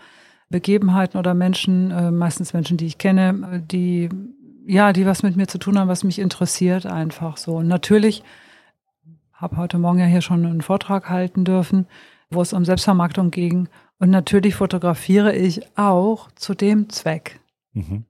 Begebenheiten 0.48 1.18
oder 1.18 1.34
Menschen, 1.34 1.90
äh, 1.90 2.10
meistens 2.10 2.52
Menschen, 2.52 2.76
die 2.76 2.86
ich 2.86 2.98
kenne, 2.98 3.62
die, 3.70 4.08
ja, 4.66 4.92
die 4.92 5.06
was 5.06 5.22
mit 5.22 5.36
mir 5.36 5.46
zu 5.46 5.58
tun 5.58 5.78
haben, 5.78 5.88
was 5.88 6.04
mich 6.04 6.18
interessiert 6.18 6.86
einfach 6.86 7.36
so. 7.36 7.56
Und 7.56 7.68
natürlich 7.68 8.22
habe 9.42 9.56
heute 9.58 9.78
Morgen 9.78 9.98
ja 9.98 10.06
hier 10.06 10.22
schon 10.22 10.46
einen 10.46 10.62
Vortrag 10.62 11.10
halten 11.10 11.44
dürfen 11.44 11.86
wo 12.34 12.42
es 12.42 12.52
um 12.52 12.64
Selbstvermarktung 12.64 13.30
ging. 13.30 13.68
Und 13.98 14.10
natürlich 14.10 14.54
fotografiere 14.56 15.34
ich 15.34 15.62
auch 15.76 16.30
zu 16.34 16.54
dem 16.54 16.88
Zweck. 16.88 17.40
Mhm. 17.72 18.04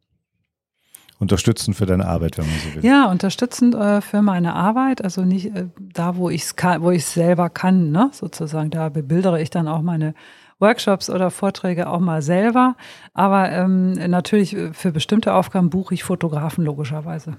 Unterstützend 1.18 1.76
für 1.76 1.86
deine 1.86 2.06
Arbeit, 2.06 2.38
wenn 2.38 2.46
man 2.46 2.54
so 2.58 2.74
will. 2.74 2.84
Ja, 2.84 3.08
unterstützend 3.08 3.74
äh, 3.76 4.00
für 4.00 4.22
meine 4.22 4.54
Arbeit, 4.54 5.04
also 5.04 5.22
nicht 5.22 5.54
äh, 5.54 5.66
da, 5.78 6.16
wo 6.16 6.30
ich 6.30 6.42
es 6.42 6.54
wo 6.80 6.90
ich 6.90 7.04
selber 7.04 7.48
kann, 7.48 7.92
ne, 7.92 8.10
sozusagen. 8.12 8.70
Da 8.70 8.88
bebildere 8.88 9.40
ich 9.40 9.50
dann 9.50 9.68
auch 9.68 9.82
meine 9.82 10.14
Workshops 10.58 11.10
oder 11.10 11.30
Vorträge 11.30 11.88
auch 11.88 12.00
mal 12.00 12.22
selber. 12.22 12.76
Aber 13.14 13.52
ähm, 13.52 13.92
natürlich 13.92 14.56
äh, 14.56 14.72
für 14.72 14.90
bestimmte 14.90 15.34
Aufgaben 15.34 15.70
buche 15.70 15.94
ich 15.94 16.02
Fotografen 16.02 16.64
logischerweise. 16.64 17.36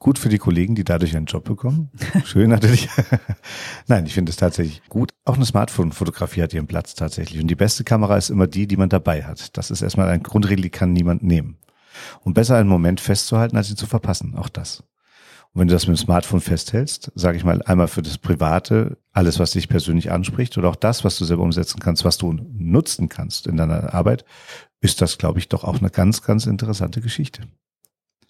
Gut 0.00 0.18
für 0.18 0.28
die 0.28 0.38
Kollegen, 0.38 0.76
die 0.76 0.84
dadurch 0.84 1.16
einen 1.16 1.26
Job 1.26 1.44
bekommen. 1.44 1.90
Schön 2.24 2.50
natürlich. 2.50 2.88
Nein, 3.88 4.06
ich 4.06 4.14
finde 4.14 4.30
es 4.30 4.36
tatsächlich 4.36 4.82
gut. 4.88 5.12
Auch 5.24 5.34
eine 5.34 5.44
Smartphone-Fotografie 5.44 6.42
hat 6.42 6.54
ihren 6.54 6.68
Platz 6.68 6.94
tatsächlich. 6.94 7.40
Und 7.40 7.48
die 7.48 7.56
beste 7.56 7.82
Kamera 7.82 8.16
ist 8.16 8.30
immer 8.30 8.46
die, 8.46 8.68
die 8.68 8.76
man 8.76 8.88
dabei 8.88 9.24
hat. 9.24 9.56
Das 9.56 9.72
ist 9.72 9.82
erstmal 9.82 10.08
ein 10.08 10.22
Grundregel, 10.22 10.62
die 10.62 10.70
kann 10.70 10.92
niemand 10.92 11.24
nehmen. 11.24 11.56
Und 12.22 12.34
besser 12.34 12.56
einen 12.56 12.68
Moment 12.68 13.00
festzuhalten, 13.00 13.56
als 13.56 13.70
ihn 13.70 13.76
zu 13.76 13.86
verpassen. 13.86 14.36
Auch 14.36 14.48
das. 14.48 14.84
Und 15.52 15.62
wenn 15.62 15.68
du 15.68 15.74
das 15.74 15.88
mit 15.88 15.96
dem 15.96 16.02
Smartphone 16.04 16.40
festhältst, 16.40 17.10
sage 17.16 17.36
ich 17.36 17.44
mal 17.44 17.60
einmal 17.62 17.88
für 17.88 18.02
das 18.02 18.18
Private, 18.18 18.98
alles, 19.12 19.40
was 19.40 19.52
dich 19.52 19.68
persönlich 19.68 20.12
anspricht 20.12 20.56
oder 20.58 20.68
auch 20.68 20.76
das, 20.76 21.02
was 21.02 21.18
du 21.18 21.24
selber 21.24 21.42
umsetzen 21.42 21.80
kannst, 21.80 22.04
was 22.04 22.18
du 22.18 22.32
nutzen 22.32 23.08
kannst 23.08 23.48
in 23.48 23.56
deiner 23.56 23.94
Arbeit, 23.94 24.24
ist 24.80 25.00
das, 25.00 25.18
glaube 25.18 25.40
ich, 25.40 25.48
doch 25.48 25.64
auch 25.64 25.80
eine 25.80 25.90
ganz, 25.90 26.22
ganz 26.22 26.46
interessante 26.46 27.00
Geschichte. 27.00 27.42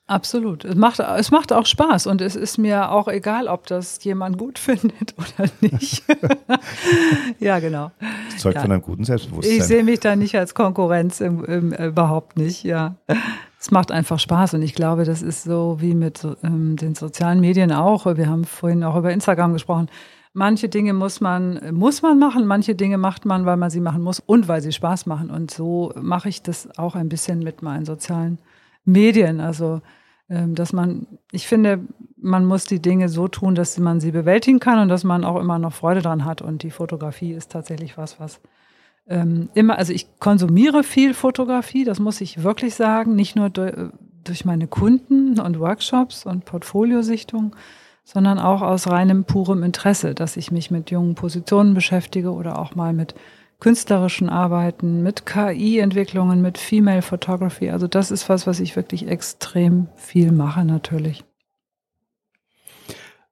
Absolut. 0.08 0.64
Es 0.64 0.74
macht, 0.74 1.00
es 1.00 1.30
macht 1.30 1.52
auch 1.52 1.66
Spaß 1.66 2.06
und 2.06 2.22
es 2.22 2.34
ist 2.34 2.56
mir 2.56 2.90
auch 2.90 3.08
egal, 3.08 3.46
ob 3.46 3.66
das 3.66 4.02
jemand 4.02 4.38
gut 4.38 4.58
findet 4.58 5.14
oder 5.18 5.50
nicht. 5.60 6.02
ja, 7.38 7.58
genau. 7.58 7.90
Das 8.30 8.40
zeugt 8.40 8.56
ja. 8.56 8.62
von 8.62 8.72
einem 8.72 8.82
guten 8.82 9.04
Selbstbewusstsein. 9.04 9.58
Ich 9.58 9.64
sehe 9.64 9.84
mich 9.84 10.00
da 10.00 10.16
nicht 10.16 10.34
als 10.36 10.54
Konkurrenz 10.54 11.20
im, 11.20 11.44
im, 11.44 11.72
überhaupt 11.72 12.38
nicht, 12.38 12.64
ja. 12.64 12.96
Es 13.60 13.70
macht 13.70 13.92
einfach 13.92 14.18
Spaß 14.18 14.54
und 14.54 14.62
ich 14.62 14.74
glaube, 14.74 15.04
das 15.04 15.20
ist 15.20 15.42
so 15.42 15.76
wie 15.80 15.94
mit 15.94 16.26
ähm, 16.42 16.76
den 16.76 16.94
sozialen 16.94 17.40
Medien 17.40 17.70
auch. 17.70 18.06
Wir 18.06 18.30
haben 18.30 18.44
vorhin 18.44 18.84
auch 18.84 18.96
über 18.96 19.12
Instagram 19.12 19.52
gesprochen. 19.52 19.90
Manche 20.32 20.70
Dinge 20.70 20.94
muss 20.94 21.20
man, 21.20 21.60
muss 21.72 22.00
man 22.00 22.18
machen, 22.18 22.46
manche 22.46 22.74
Dinge 22.74 22.96
macht 22.96 23.26
man, 23.26 23.44
weil 23.44 23.56
man 23.58 23.68
sie 23.68 23.80
machen 23.80 24.02
muss 24.02 24.20
und 24.20 24.48
weil 24.48 24.62
sie 24.62 24.72
Spaß 24.72 25.04
machen. 25.04 25.30
Und 25.30 25.50
so 25.50 25.92
mache 26.00 26.30
ich 26.30 26.42
das 26.42 26.78
auch 26.78 26.94
ein 26.94 27.10
bisschen 27.10 27.40
mit 27.40 27.60
meinen 27.60 27.84
sozialen 27.84 28.38
Medien. 28.88 29.40
Also 29.40 29.80
ähm, 30.30 30.54
dass 30.54 30.72
man, 30.72 31.06
ich 31.32 31.46
finde, 31.46 31.80
man 32.16 32.44
muss 32.44 32.64
die 32.64 32.82
Dinge 32.82 33.08
so 33.08 33.28
tun, 33.28 33.54
dass 33.54 33.78
man 33.78 34.00
sie 34.00 34.12
bewältigen 34.12 34.60
kann 34.60 34.78
und 34.78 34.88
dass 34.88 35.02
man 35.02 35.24
auch 35.24 35.40
immer 35.40 35.58
noch 35.58 35.72
Freude 35.72 36.02
dran 36.02 36.24
hat. 36.24 36.42
Und 36.42 36.62
die 36.62 36.70
Fotografie 36.70 37.32
ist 37.32 37.50
tatsächlich 37.50 37.96
was, 37.96 38.20
was 38.20 38.40
ähm, 39.06 39.48
immer, 39.54 39.78
also 39.78 39.92
ich 39.92 40.18
konsumiere 40.18 40.82
viel 40.82 41.14
Fotografie, 41.14 41.84
das 41.84 41.98
muss 41.98 42.20
ich 42.20 42.42
wirklich 42.42 42.74
sagen, 42.74 43.14
nicht 43.14 43.36
nur 43.36 43.48
durch, 43.48 43.72
durch 44.24 44.44
meine 44.44 44.66
Kunden 44.66 45.40
und 45.40 45.58
Workshops 45.58 46.26
und 46.26 46.44
Portfoliosichtungen, 46.44 47.52
sondern 48.04 48.38
auch 48.38 48.60
aus 48.60 48.86
reinem 48.86 49.24
purem 49.24 49.62
Interesse, 49.62 50.14
dass 50.14 50.36
ich 50.36 50.50
mich 50.50 50.70
mit 50.70 50.90
jungen 50.90 51.14
Positionen 51.14 51.72
beschäftige 51.72 52.32
oder 52.32 52.58
auch 52.58 52.74
mal 52.74 52.92
mit 52.92 53.14
künstlerischen 53.60 54.28
Arbeiten, 54.28 55.02
mit 55.02 55.26
KI-Entwicklungen, 55.26 56.40
mit 56.40 56.58
Female 56.58 57.02
Photography. 57.02 57.70
Also 57.70 57.88
das 57.88 58.10
ist 58.10 58.28
was, 58.28 58.46
was 58.46 58.60
ich 58.60 58.76
wirklich 58.76 59.08
extrem 59.08 59.88
viel 59.96 60.32
mache 60.32 60.64
natürlich. 60.64 61.24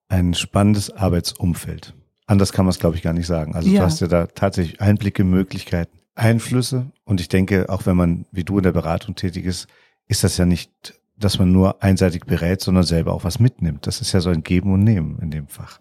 Ein 0.08 0.34
spannendes 0.34 0.90
Arbeitsumfeld. 0.90 1.94
Anders 2.26 2.52
kann 2.52 2.64
man 2.64 2.70
es, 2.70 2.78
glaube 2.78 2.96
ich, 2.96 3.02
gar 3.02 3.12
nicht 3.12 3.26
sagen. 3.26 3.54
Also 3.54 3.68
ja. 3.68 3.80
du 3.80 3.86
hast 3.86 4.00
ja 4.00 4.08
da 4.08 4.26
tatsächlich 4.26 4.80
Einblicke, 4.80 5.22
Möglichkeiten, 5.22 5.98
Einflüsse. 6.16 6.90
Und 7.04 7.20
ich 7.20 7.28
denke, 7.28 7.68
auch 7.68 7.86
wenn 7.86 7.96
man 7.96 8.26
wie 8.32 8.44
du 8.44 8.56
in 8.58 8.64
der 8.64 8.72
Beratung 8.72 9.14
tätig 9.14 9.44
ist, 9.44 9.68
ist 10.08 10.24
das 10.24 10.36
ja 10.36 10.44
nicht, 10.44 11.00
dass 11.16 11.38
man 11.38 11.52
nur 11.52 11.82
einseitig 11.82 12.24
berät, 12.24 12.60
sondern 12.60 12.84
selber 12.84 13.12
auch 13.12 13.24
was 13.24 13.38
mitnimmt. 13.38 13.86
Das 13.86 14.00
ist 14.00 14.12
ja 14.12 14.20
so 14.20 14.30
ein 14.30 14.42
Geben 14.42 14.72
und 14.72 14.82
Nehmen 14.82 15.18
in 15.20 15.30
dem 15.30 15.46
Fach. 15.46 15.80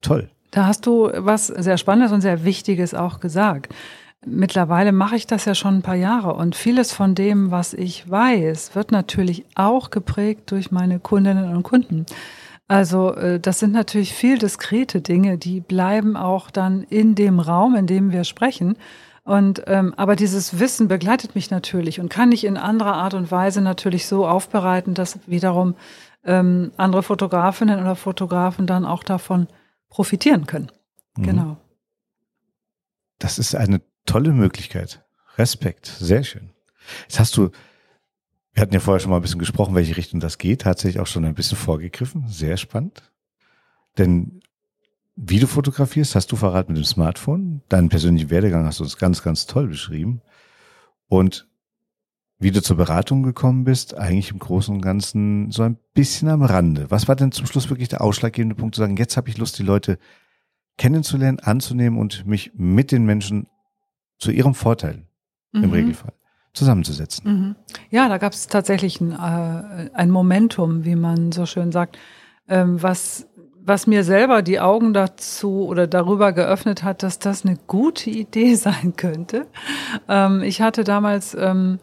Toll. 0.00 0.30
Da 0.50 0.66
hast 0.66 0.86
du 0.86 1.10
was 1.14 1.46
sehr 1.46 1.78
Spannendes 1.78 2.12
und 2.12 2.20
sehr 2.20 2.44
Wichtiges 2.44 2.94
auch 2.94 3.20
gesagt. 3.20 3.72
Mittlerweile 4.26 4.92
mache 4.92 5.16
ich 5.16 5.26
das 5.26 5.46
ja 5.46 5.54
schon 5.54 5.76
ein 5.76 5.82
paar 5.82 5.94
Jahre 5.94 6.34
und 6.34 6.54
vieles 6.54 6.92
von 6.92 7.14
dem, 7.14 7.50
was 7.50 7.72
ich 7.72 8.10
weiß, 8.10 8.74
wird 8.74 8.92
natürlich 8.92 9.46
auch 9.54 9.90
geprägt 9.90 10.50
durch 10.50 10.70
meine 10.70 10.98
Kundinnen 10.98 11.56
und 11.56 11.62
Kunden. 11.62 12.04
Also 12.68 13.14
äh, 13.14 13.40
das 13.40 13.60
sind 13.60 13.72
natürlich 13.72 14.12
viel 14.12 14.38
diskrete 14.38 15.00
Dinge, 15.00 15.38
die 15.38 15.60
bleiben 15.60 16.16
auch 16.16 16.50
dann 16.50 16.82
in 16.82 17.14
dem 17.14 17.40
Raum, 17.40 17.74
in 17.74 17.86
dem 17.86 18.12
wir 18.12 18.24
sprechen. 18.24 18.76
Und 19.24 19.62
ähm, 19.66 19.94
aber 19.96 20.16
dieses 20.16 20.60
Wissen 20.60 20.86
begleitet 20.86 21.34
mich 21.34 21.50
natürlich 21.50 21.98
und 22.00 22.10
kann 22.10 22.30
ich 22.30 22.44
in 22.44 22.56
anderer 22.56 22.94
Art 22.94 23.14
und 23.14 23.30
Weise 23.30 23.60
natürlich 23.62 24.06
so 24.06 24.26
aufbereiten, 24.26 24.94
dass 24.94 25.18
wiederum 25.26 25.74
ähm, 26.24 26.72
andere 26.76 27.02
Fotografinnen 27.02 27.80
oder 27.80 27.96
Fotografen 27.96 28.66
dann 28.66 28.84
auch 28.84 29.02
davon 29.02 29.46
profitieren 29.90 30.46
können. 30.46 30.72
Mhm. 31.16 31.22
Genau. 31.22 31.56
Das 33.18 33.38
ist 33.38 33.54
eine 33.54 33.82
tolle 34.06 34.32
Möglichkeit. 34.32 35.04
Respekt, 35.36 35.86
sehr 35.86 36.24
schön. 36.24 36.50
Jetzt 37.02 37.20
hast 37.20 37.36
du, 37.36 37.50
wir 38.52 38.62
hatten 38.62 38.72
ja 38.72 38.80
vorher 38.80 39.00
schon 39.00 39.10
mal 39.10 39.16
ein 39.16 39.22
bisschen 39.22 39.38
gesprochen, 39.38 39.74
welche 39.74 39.96
Richtung 39.96 40.20
das 40.20 40.38
geht, 40.38 40.62
tatsächlich 40.62 41.00
auch 41.00 41.06
schon 41.06 41.24
ein 41.24 41.34
bisschen 41.34 41.58
vorgegriffen. 41.58 42.26
Sehr 42.28 42.56
spannend. 42.56 43.12
Denn 43.98 44.40
wie 45.16 45.38
du 45.38 45.46
fotografierst, 45.46 46.14
hast 46.14 46.32
du 46.32 46.36
verraten 46.36 46.72
mit 46.72 46.82
dem 46.82 46.86
Smartphone. 46.86 47.62
Deinen 47.68 47.90
persönlichen 47.90 48.30
Werdegang 48.30 48.64
hast 48.64 48.80
du 48.80 48.84
uns 48.84 48.96
ganz, 48.96 49.22
ganz 49.22 49.46
toll 49.46 49.68
beschrieben. 49.68 50.22
Und 51.08 51.49
wie 52.40 52.50
du 52.50 52.62
zur 52.62 52.78
Beratung 52.78 53.22
gekommen 53.22 53.64
bist, 53.64 53.96
eigentlich 53.96 54.32
im 54.32 54.38
Großen 54.38 54.74
und 54.74 54.80
Ganzen 54.80 55.50
so 55.50 55.62
ein 55.62 55.76
bisschen 55.92 56.28
am 56.28 56.42
Rande. 56.42 56.86
Was 56.90 57.06
war 57.06 57.14
denn 57.14 57.32
zum 57.32 57.46
Schluss 57.46 57.68
wirklich 57.68 57.88
der 57.88 58.00
ausschlaggebende 58.00 58.56
Punkt 58.56 58.74
zu 58.74 58.80
sagen, 58.80 58.96
jetzt 58.96 59.18
habe 59.18 59.28
ich 59.28 59.36
Lust, 59.36 59.58
die 59.58 59.62
Leute 59.62 59.98
kennenzulernen, 60.78 61.38
anzunehmen 61.38 61.98
und 61.98 62.26
mich 62.26 62.52
mit 62.54 62.92
den 62.92 63.04
Menschen 63.04 63.46
zu 64.18 64.30
ihrem 64.30 64.54
Vorteil 64.54 65.06
mhm. 65.52 65.64
im 65.64 65.70
Regelfall 65.70 66.14
zusammenzusetzen? 66.54 67.30
Mhm. 67.30 67.56
Ja, 67.90 68.08
da 68.08 68.16
gab 68.16 68.32
es 68.32 68.46
tatsächlich 68.46 69.02
ein, 69.02 69.12
äh, 69.12 69.90
ein 69.92 70.10
Momentum, 70.10 70.86
wie 70.86 70.96
man 70.96 71.32
so 71.32 71.44
schön 71.44 71.70
sagt, 71.72 71.98
ähm, 72.48 72.82
was 72.82 73.26
was 73.62 73.86
mir 73.86 74.04
selber 74.04 74.40
die 74.40 74.58
Augen 74.58 74.94
dazu 74.94 75.66
oder 75.66 75.86
darüber 75.86 76.32
geöffnet 76.32 76.82
hat, 76.82 77.02
dass 77.02 77.18
das 77.18 77.44
eine 77.44 77.58
gute 77.66 78.08
Idee 78.08 78.54
sein 78.56 78.94
könnte. 78.96 79.46
Ähm, 80.08 80.42
ich 80.42 80.62
hatte 80.62 80.82
damals 80.82 81.36
ähm, 81.38 81.78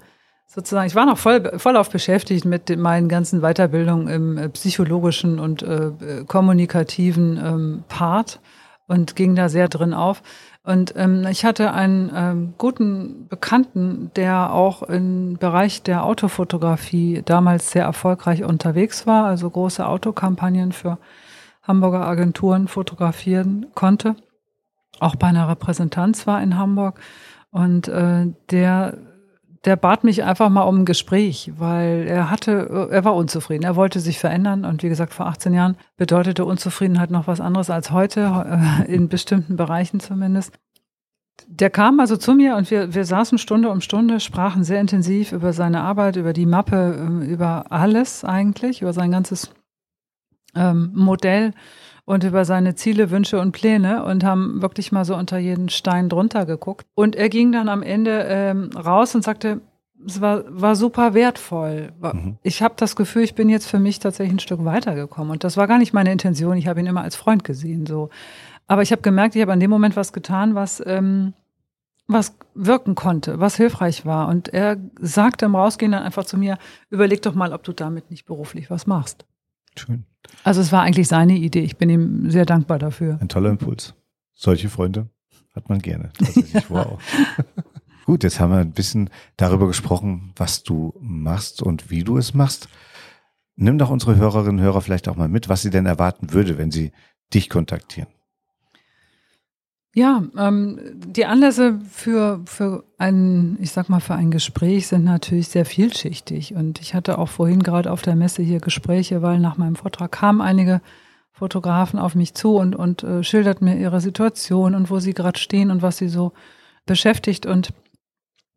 sozusagen, 0.58 0.88
ich 0.88 0.96
war 0.96 1.06
noch 1.06 1.20
voll, 1.20 1.60
voll 1.60 1.78
auf 1.78 1.92
beschäftigt 1.92 2.44
mit 2.44 2.76
meinen 2.80 3.10
ganzen 3.10 3.42
Weiterbildungen 3.42 4.08
im 4.08 4.38
äh, 4.40 4.50
psychologischen 4.50 5.40
und 5.40 5.62
äh, 5.62 5.92
kommunikativen 6.28 7.38
ähm, 7.38 7.84
Part 7.88 8.40
und 8.88 9.16
ging 9.16 9.36
da 9.36 9.50
sehr 9.50 9.68
drin 9.68 9.94
auf. 9.94 10.24
Und 10.64 10.96
ähm, 10.98 11.28
ich 11.30 11.46
hatte 11.46 11.74
einen 11.74 12.12
ähm, 12.14 12.54
guten 12.58 13.28
Bekannten, 13.28 14.10
der 14.16 14.52
auch 14.52 14.82
im 14.82 15.38
Bereich 15.38 15.84
der 15.84 16.04
Autofotografie 16.04 17.22
damals 17.24 17.70
sehr 17.70 17.84
erfolgreich 17.84 18.44
unterwegs 18.44 19.06
war, 19.06 19.26
also 19.26 19.48
große 19.48 19.86
Autokampagnen 19.86 20.72
für 20.72 20.98
Hamburger 21.62 22.08
Agenturen 22.08 22.68
fotografieren 22.68 23.68
konnte. 23.76 24.16
Auch 25.00 25.16
bei 25.18 25.28
einer 25.28 25.48
Repräsentanz 25.50 26.26
war 26.26 26.42
in 26.42 26.58
Hamburg. 26.58 27.00
Und 27.52 27.88
äh, 27.90 28.26
der 28.50 28.98
der 29.66 29.76
bat 29.76 30.04
mich 30.04 30.24
einfach 30.24 30.50
mal 30.50 30.64
um 30.64 30.80
ein 30.80 30.86
Gespräch, 30.86 31.52
weil 31.58 32.06
er 32.08 32.30
hatte, 32.30 32.90
er 32.92 33.04
war 33.04 33.16
unzufrieden. 33.16 33.64
Er 33.64 33.76
wollte 33.76 34.00
sich 34.00 34.20
verändern 34.20 34.66
und 34.66 34.84
wie 34.84 34.90
gesagt, 34.90 35.14
vor 35.14 35.28
18 35.28 35.54
Jahren 35.54 35.78
bedeutete 35.96 36.46
Unzufriedenheit 36.46 37.12
noch 37.12 37.28
was 37.28 37.42
anderes 37.42 37.70
als 37.70 37.92
heute, 37.92 38.82
äh, 38.86 38.94
in 38.94 39.10
bestimmten 39.10 39.56
Bereichen 39.56 40.00
zumindest. 40.00 40.54
Der 41.48 41.70
kam 41.70 42.00
also 42.00 42.18
zu 42.18 42.34
mir 42.34 42.56
und 42.56 42.70
wir, 42.72 42.94
wir 42.94 43.06
saßen 43.06 43.38
Stunde 43.38 43.70
um 43.70 43.82
Stunde, 43.82 44.20
sprachen 44.20 44.64
sehr 44.64 44.82
intensiv 44.82 45.32
über 45.32 45.54
seine 45.54 45.82
Arbeit, 45.82 46.16
über 46.16 46.34
die 46.34 46.46
Mappe, 46.46 46.98
ähm, 47.00 47.22
über 47.22 47.72
alles 47.72 48.24
eigentlich, 48.24 48.82
über 48.82 48.94
sein 48.94 49.12
ganzes 49.12 49.52
ähm, 50.56 50.92
Modell 50.94 51.54
und 52.08 52.24
über 52.24 52.46
seine 52.46 52.74
Ziele, 52.74 53.12
Wünsche 53.12 53.38
und 53.38 53.52
Pläne 53.52 54.06
und 54.06 54.24
haben 54.24 54.62
wirklich 54.62 54.94
mal 54.94 55.04
so 55.04 55.14
unter 55.14 55.38
jeden 55.40 55.68
Stein 55.68 56.08
drunter 56.08 56.46
geguckt. 56.46 56.88
Und 56.96 57.18
er 57.18 57.28
ging 57.28 57.52
dann 57.52 57.68
am 57.68 57.84
Ende 57.84 58.26
ähm, 58.30 58.70
raus 58.74 59.14
und 59.14 59.26
sagte, 59.26 59.60
es 60.06 60.22
war, 60.22 60.46
war 60.48 60.78
super 60.78 61.14
wertvoll. 61.14 61.92
Mhm. 62.02 62.38
Ich 62.44 62.62
habe 62.62 62.76
das 62.78 62.96
Gefühl, 62.96 63.24
ich 63.24 63.36
bin 63.36 63.50
jetzt 63.50 63.68
für 63.68 63.80
mich 63.80 64.00
tatsächlich 64.00 64.36
ein 64.36 64.40
Stück 64.40 64.64
weitergekommen. 64.64 65.32
Und 65.32 65.44
das 65.44 65.58
war 65.58 65.68
gar 65.68 65.78
nicht 65.80 65.92
meine 65.92 66.10
Intention. 66.14 66.56
Ich 66.56 66.68
habe 66.70 66.80
ihn 66.80 66.86
immer 66.86 67.02
als 67.02 67.18
Freund 67.18 67.44
gesehen. 67.44 67.86
So. 67.86 68.10
Aber 68.68 68.84
ich 68.84 68.94
habe 68.94 69.02
gemerkt, 69.02 69.36
ich 69.36 69.42
habe 69.42 69.52
an 69.52 69.60
dem 69.60 69.70
Moment 69.70 69.98
was 69.98 70.14
getan, 70.14 70.56
was, 70.56 70.82
ähm, 70.86 71.34
was 72.08 72.38
wirken 72.56 72.96
konnte, 72.96 73.42
was 73.42 73.58
hilfreich 73.58 74.06
war. 74.06 74.30
Und 74.30 74.48
er 74.54 74.78
sagte 75.02 75.44
im 75.44 75.56
Rausgehen 75.58 75.92
dann 75.92 76.04
einfach 76.04 76.24
zu 76.24 76.38
mir, 76.38 76.58
überleg 76.90 77.22
doch 77.22 77.36
mal, 77.36 77.52
ob 77.52 77.64
du 77.64 77.74
damit 77.74 78.12
nicht 78.12 78.26
beruflich 78.26 78.72
was 78.72 78.88
machst. 78.88 79.26
Schön. 79.80 80.06
Also 80.44 80.62
es 80.62 80.72
war 80.72 80.82
eigentlich 80.82 81.08
seine 81.08 81.36
Idee. 81.36 81.62
Ich 81.62 81.78
bin 81.78 81.90
ihm 81.90 82.30
sehr 82.30 82.46
dankbar 82.46 82.80
dafür. 82.80 83.18
Ein 83.22 83.30
toller 83.30 83.50
Impuls. 83.50 83.94
Solche 84.34 84.70
Freunde 84.70 85.10
Hat 85.56 85.70
man 85.70 85.80
gerne. 85.80 86.12
Tatsächlich, 86.18 86.70
wow. 86.70 87.02
Gut, 88.06 88.24
jetzt 88.24 88.40
haben 88.40 88.52
wir 88.52 88.60
ein 88.60 88.72
bisschen 88.72 89.10
darüber 89.36 89.68
gesprochen, 89.68 90.32
was 90.36 90.64
du 90.64 90.94
machst 91.02 91.62
und 91.62 91.90
wie 91.90 92.04
du 92.04 92.18
es 92.18 92.34
machst. 92.34 92.70
Nimm 93.56 93.78
doch 93.78 93.90
unsere 93.90 94.16
Hörerinnen 94.16 94.60
und 94.60 94.64
Hörer 94.64 94.82
vielleicht 94.82 95.10
auch 95.10 95.16
mal 95.16 95.28
mit, 95.28 95.50
was 95.50 95.64
sie 95.64 95.72
denn 95.72 95.86
erwarten 95.86 96.32
würde, 96.32 96.58
wenn 96.58 96.72
sie 96.72 96.92
dich 97.34 97.50
kontaktieren. 97.50 98.08
Ja, 99.98 100.22
ähm, 100.38 100.80
die 100.94 101.26
Anlässe 101.26 101.80
für, 101.90 102.42
für 102.46 102.84
ein, 103.00 103.58
ich 103.60 103.72
sag 103.72 103.90
mal, 103.90 104.00
für 104.00 104.14
ein 104.14 104.30
Gespräch 104.30 104.86
sind 104.86 105.04
natürlich 105.04 105.48
sehr 105.48 105.66
vielschichtig. 105.66 106.54
Und 106.54 106.80
ich 106.80 106.94
hatte 106.94 107.18
auch 107.18 107.30
vorhin 107.30 107.64
gerade 107.64 107.92
auf 107.92 108.04
der 108.04 108.16
Messe 108.16 108.44
hier 108.44 108.60
Gespräche, 108.60 109.24
weil 109.24 109.40
nach 109.40 109.58
meinem 109.58 109.76
Vortrag 109.76 110.12
kamen 110.12 110.40
einige 110.40 110.82
Fotografen 111.32 111.98
auf 111.98 112.14
mich 112.14 112.36
zu 112.36 112.58
und, 112.58 112.76
und 112.76 113.02
äh, 113.02 113.24
schilderten 113.24 113.66
mir 113.66 113.76
ihre 113.76 114.00
Situation 114.00 114.76
und 114.76 114.92
wo 114.92 115.00
sie 115.00 115.16
gerade 115.16 115.40
stehen 115.40 115.72
und 115.72 115.82
was 115.82 115.98
sie 115.98 116.10
so 116.10 116.34
beschäftigt. 116.86 117.48
Und 117.48 117.70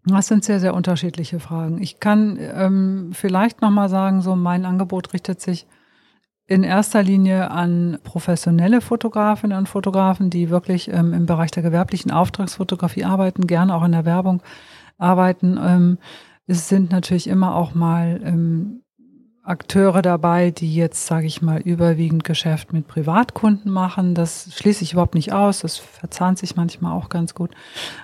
das 0.04 0.26
sind 0.26 0.44
sehr, 0.44 0.60
sehr 0.60 0.74
unterschiedliche 0.74 1.40
Fragen. 1.40 1.80
Ich 1.80 2.00
kann 2.00 2.38
ähm, 2.38 3.12
vielleicht 3.14 3.62
nochmal 3.62 3.88
sagen, 3.88 4.20
so 4.20 4.36
mein 4.36 4.66
Angebot 4.66 5.14
richtet 5.14 5.40
sich 5.40 5.66
in 6.50 6.64
erster 6.64 7.04
Linie 7.04 7.52
an 7.52 7.98
professionelle 8.02 8.80
Fotografinnen 8.80 9.56
und 9.56 9.68
Fotografen, 9.68 10.30
die 10.30 10.50
wirklich 10.50 10.88
ähm, 10.92 11.14
im 11.14 11.24
Bereich 11.24 11.52
der 11.52 11.62
gewerblichen 11.62 12.10
Auftragsfotografie 12.10 13.04
arbeiten, 13.04 13.46
gerne 13.46 13.72
auch 13.72 13.84
in 13.84 13.92
der 13.92 14.04
Werbung 14.04 14.42
arbeiten. 14.98 15.60
Ähm, 15.62 15.98
es 16.48 16.68
sind 16.68 16.90
natürlich 16.90 17.28
immer 17.28 17.54
auch 17.54 17.74
mal 17.74 18.20
ähm, 18.24 18.82
Akteure 19.44 20.02
dabei, 20.02 20.50
die 20.50 20.74
jetzt, 20.74 21.06
sage 21.06 21.28
ich 21.28 21.40
mal, 21.40 21.60
überwiegend 21.60 22.24
Geschäft 22.24 22.72
mit 22.72 22.88
Privatkunden 22.88 23.70
machen. 23.70 24.16
Das 24.16 24.52
schließe 24.52 24.82
ich 24.82 24.94
überhaupt 24.94 25.14
nicht 25.14 25.32
aus. 25.32 25.60
Das 25.60 25.76
verzahnt 25.76 26.38
sich 26.38 26.56
manchmal 26.56 26.92
auch 26.92 27.08
ganz 27.10 27.32
gut. 27.32 27.52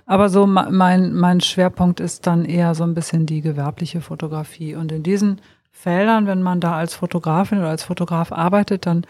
Aber 0.06 0.28
so 0.28 0.46
mein, 0.46 1.14
mein 1.14 1.40
Schwerpunkt 1.40 1.98
ist 1.98 2.28
dann 2.28 2.44
eher 2.44 2.76
so 2.76 2.84
ein 2.84 2.94
bisschen 2.94 3.26
die 3.26 3.40
gewerbliche 3.40 4.00
Fotografie. 4.00 4.76
Und 4.76 4.92
in 4.92 5.02
diesen 5.02 5.40
Feldern, 5.76 6.26
wenn 6.26 6.42
man 6.42 6.60
da 6.60 6.74
als 6.74 6.94
Fotografin 6.94 7.58
oder 7.58 7.68
als 7.68 7.84
Fotograf 7.84 8.32
arbeitet, 8.32 8.86
dann 8.86 9.06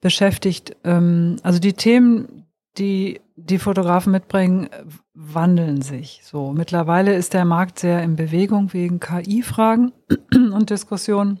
beschäftigt, 0.00 0.76
ähm, 0.84 1.36
also 1.42 1.60
die 1.60 1.72
Themen, 1.72 2.46
die 2.78 3.20
die 3.36 3.58
Fotografen 3.58 4.12
mitbringen, 4.12 4.68
wandeln 5.14 5.82
sich. 5.82 6.20
So 6.24 6.52
mittlerweile 6.52 7.14
ist 7.14 7.32
der 7.32 7.44
Markt 7.44 7.78
sehr 7.78 8.02
in 8.02 8.16
Bewegung 8.16 8.72
wegen 8.72 9.00
KI-Fragen 9.00 9.92
und 10.34 10.70
Diskussionen. 10.70 11.40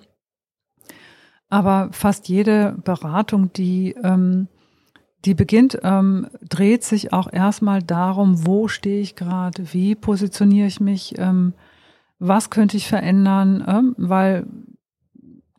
Aber 1.48 1.88
fast 1.92 2.28
jede 2.28 2.76
Beratung, 2.84 3.52
die 3.52 3.96
ähm, 4.02 4.48
die 5.24 5.34
beginnt, 5.34 5.78
ähm, 5.82 6.28
dreht 6.48 6.84
sich 6.84 7.12
auch 7.12 7.30
erstmal 7.30 7.82
darum, 7.82 8.46
wo 8.46 8.68
stehe 8.68 9.00
ich 9.00 9.16
gerade, 9.16 9.74
wie 9.74 9.94
positioniere 9.94 10.66
ich 10.66 10.80
mich, 10.80 11.18
ähm, 11.18 11.52
was 12.20 12.50
könnte 12.50 12.76
ich 12.76 12.86
verändern, 12.86 13.64
ähm, 13.66 13.94
weil 13.98 14.46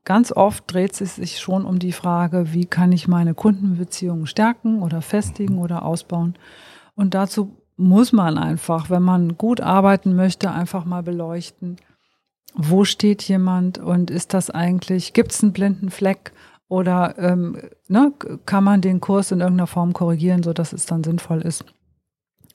ganz 0.05 0.31
oft 0.31 0.71
dreht 0.71 0.99
es 1.01 1.15
sich 1.15 1.39
schon 1.39 1.65
um 1.65 1.79
die 1.79 1.91
Frage, 1.91 2.53
wie 2.53 2.65
kann 2.65 2.91
ich 2.91 3.07
meine 3.07 3.33
Kundenbeziehungen 3.33 4.27
stärken 4.27 4.81
oder 4.81 5.01
festigen 5.01 5.57
oder 5.57 5.83
ausbauen. 5.83 6.35
Und 6.95 7.13
dazu 7.13 7.57
muss 7.77 8.13
man 8.13 8.37
einfach, 8.37 8.89
wenn 8.89 9.01
man 9.01 9.37
gut 9.37 9.59
arbeiten 9.59 10.15
möchte, 10.15 10.51
einfach 10.51 10.85
mal 10.85 11.03
beleuchten, 11.03 11.77
wo 12.53 12.83
steht 12.83 13.23
jemand 13.23 13.79
und 13.79 14.11
ist 14.11 14.33
das 14.33 14.49
eigentlich, 14.49 15.13
gibt 15.13 15.31
es 15.31 15.41
einen 15.41 15.53
blinden 15.53 15.89
Fleck 15.89 16.31
oder 16.67 17.17
ähm, 17.17 17.57
ne, 17.87 18.13
kann 18.45 18.63
man 18.63 18.81
den 18.81 19.01
Kurs 19.01 19.31
in 19.31 19.39
irgendeiner 19.39 19.67
Form 19.67 19.93
korrigieren, 19.93 20.43
sodass 20.43 20.73
es 20.73 20.85
dann 20.85 21.03
sinnvoll 21.03 21.41
ist, 21.41 21.65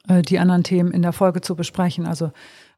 äh, 0.08 0.22
die 0.22 0.38
anderen 0.38 0.62
Themen 0.62 0.92
in 0.92 1.02
der 1.02 1.12
Folge 1.12 1.40
zu 1.40 1.56
besprechen. 1.56 2.06
Also 2.06 2.30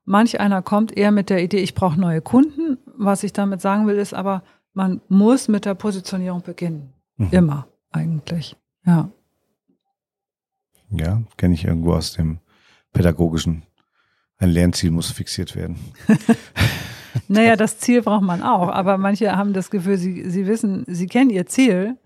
Manch 0.09 0.41
einer 0.41 0.63
kommt 0.63 0.97
eher 0.97 1.13
mit 1.13 1.29
der 1.29 1.43
Idee, 1.43 1.59
ich 1.59 1.75
brauche 1.75 2.01
neue 2.01 2.23
Kunden. 2.23 2.79
Was 2.97 3.25
ich 3.25 3.35
damit 3.35 3.61
sagen 3.61 3.87
will, 3.87 3.97
ist 3.97 4.15
aber, 4.15 4.43
man 4.73 5.03
muss 5.09 5.49
mit 5.49 5.67
der 5.67 5.75
Positionierung 5.75 6.41
beginnen. 6.41 6.95
Mhm. 7.19 7.29
Immer 7.31 7.69
eigentlich. 7.91 8.57
Ja. 8.87 9.11
Ja, 10.89 11.21
kenne 11.37 11.53
ich 11.53 11.67
irgendwo 11.67 11.93
aus 11.93 12.15
dem 12.15 12.39
pädagogischen. 12.95 13.65
Ein 14.39 14.49
Lernziel 14.49 14.93
muss 14.93 15.11
fixiert 15.11 15.55
werden. 15.55 15.77
naja, 17.29 17.57
das 17.57 17.79
Ziel 17.79 18.01
braucht 18.01 18.25
man 18.25 18.43
auch, 18.43 18.71
aber 18.71 18.97
manche 18.97 19.37
haben 19.37 19.53
das 19.53 19.69
Gefühl, 19.69 19.99
sie, 19.99 20.31
sie 20.31 20.47
wissen, 20.47 20.85
sie 20.87 21.07
kennen 21.07 21.29
ihr 21.29 21.45
Ziel 21.45 21.99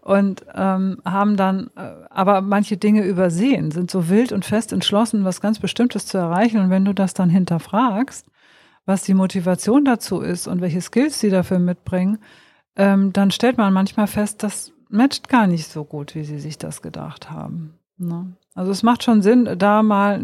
und 0.00 0.44
ähm, 0.54 0.98
haben 1.04 1.36
dann 1.36 1.70
äh, 1.76 1.90
aber 2.10 2.40
manche 2.40 2.76
Dinge 2.76 3.04
übersehen, 3.04 3.70
sind 3.70 3.90
so 3.90 4.08
wild 4.08 4.32
und 4.32 4.44
fest 4.44 4.72
entschlossen, 4.72 5.24
was 5.24 5.40
ganz 5.40 5.58
Bestimmtes 5.58 6.06
zu 6.06 6.18
erreichen. 6.18 6.60
Und 6.60 6.70
wenn 6.70 6.84
du 6.84 6.94
das 6.94 7.14
dann 7.14 7.30
hinterfragst, 7.30 8.26
was 8.86 9.02
die 9.02 9.14
Motivation 9.14 9.84
dazu 9.84 10.20
ist 10.20 10.46
und 10.46 10.60
welche 10.60 10.80
Skills 10.80 11.20
sie 11.20 11.30
dafür 11.30 11.58
mitbringen, 11.58 12.18
ähm, 12.76 13.12
dann 13.12 13.30
stellt 13.30 13.58
man 13.58 13.72
manchmal 13.72 14.06
fest, 14.06 14.42
das 14.42 14.72
matcht 14.88 15.28
gar 15.28 15.46
nicht 15.46 15.68
so 15.68 15.84
gut, 15.84 16.14
wie 16.14 16.24
sie 16.24 16.38
sich 16.38 16.58
das 16.58 16.80
gedacht 16.80 17.30
haben. 17.30 17.74
Ne? 17.98 18.32
Also 18.54 18.72
es 18.72 18.82
macht 18.82 19.04
schon 19.04 19.22
Sinn, 19.22 19.48
da 19.58 19.82
mal 19.82 20.20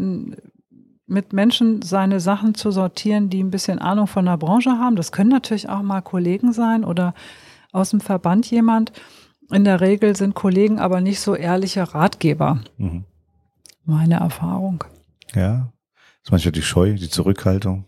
mit 1.07 1.33
Menschen 1.33 1.81
seine 1.81 2.19
Sachen 2.19 2.55
zu 2.55 2.71
sortieren, 2.71 3.29
die 3.29 3.43
ein 3.43 3.51
bisschen 3.51 3.79
Ahnung 3.79 4.07
von 4.07 4.25
der 4.25 4.37
Branche 4.37 4.71
haben. 4.71 4.95
Das 4.95 5.11
können 5.11 5.29
natürlich 5.29 5.69
auch 5.69 5.81
mal 5.81 6.01
Kollegen 6.01 6.51
sein 6.51 6.83
oder 6.83 7.13
aus 7.71 7.91
dem 7.91 8.01
Verband 8.01 8.49
jemand. 8.49 8.91
In 9.51 9.63
der 9.63 9.81
Regel 9.81 10.15
sind 10.15 10.33
Kollegen 10.33 10.79
aber 10.79 11.01
nicht 11.01 11.19
so 11.19 11.35
ehrliche 11.35 11.93
Ratgeber. 11.93 12.61
Mhm. 12.77 13.05
Meine 13.83 14.15
Erfahrung. 14.15 14.83
Ja, 15.33 15.71
das 15.93 16.23
ist 16.23 16.31
manchmal 16.31 16.51
die 16.53 16.63
Scheu, 16.63 16.95
die 16.95 17.09
Zurückhaltung. 17.09 17.85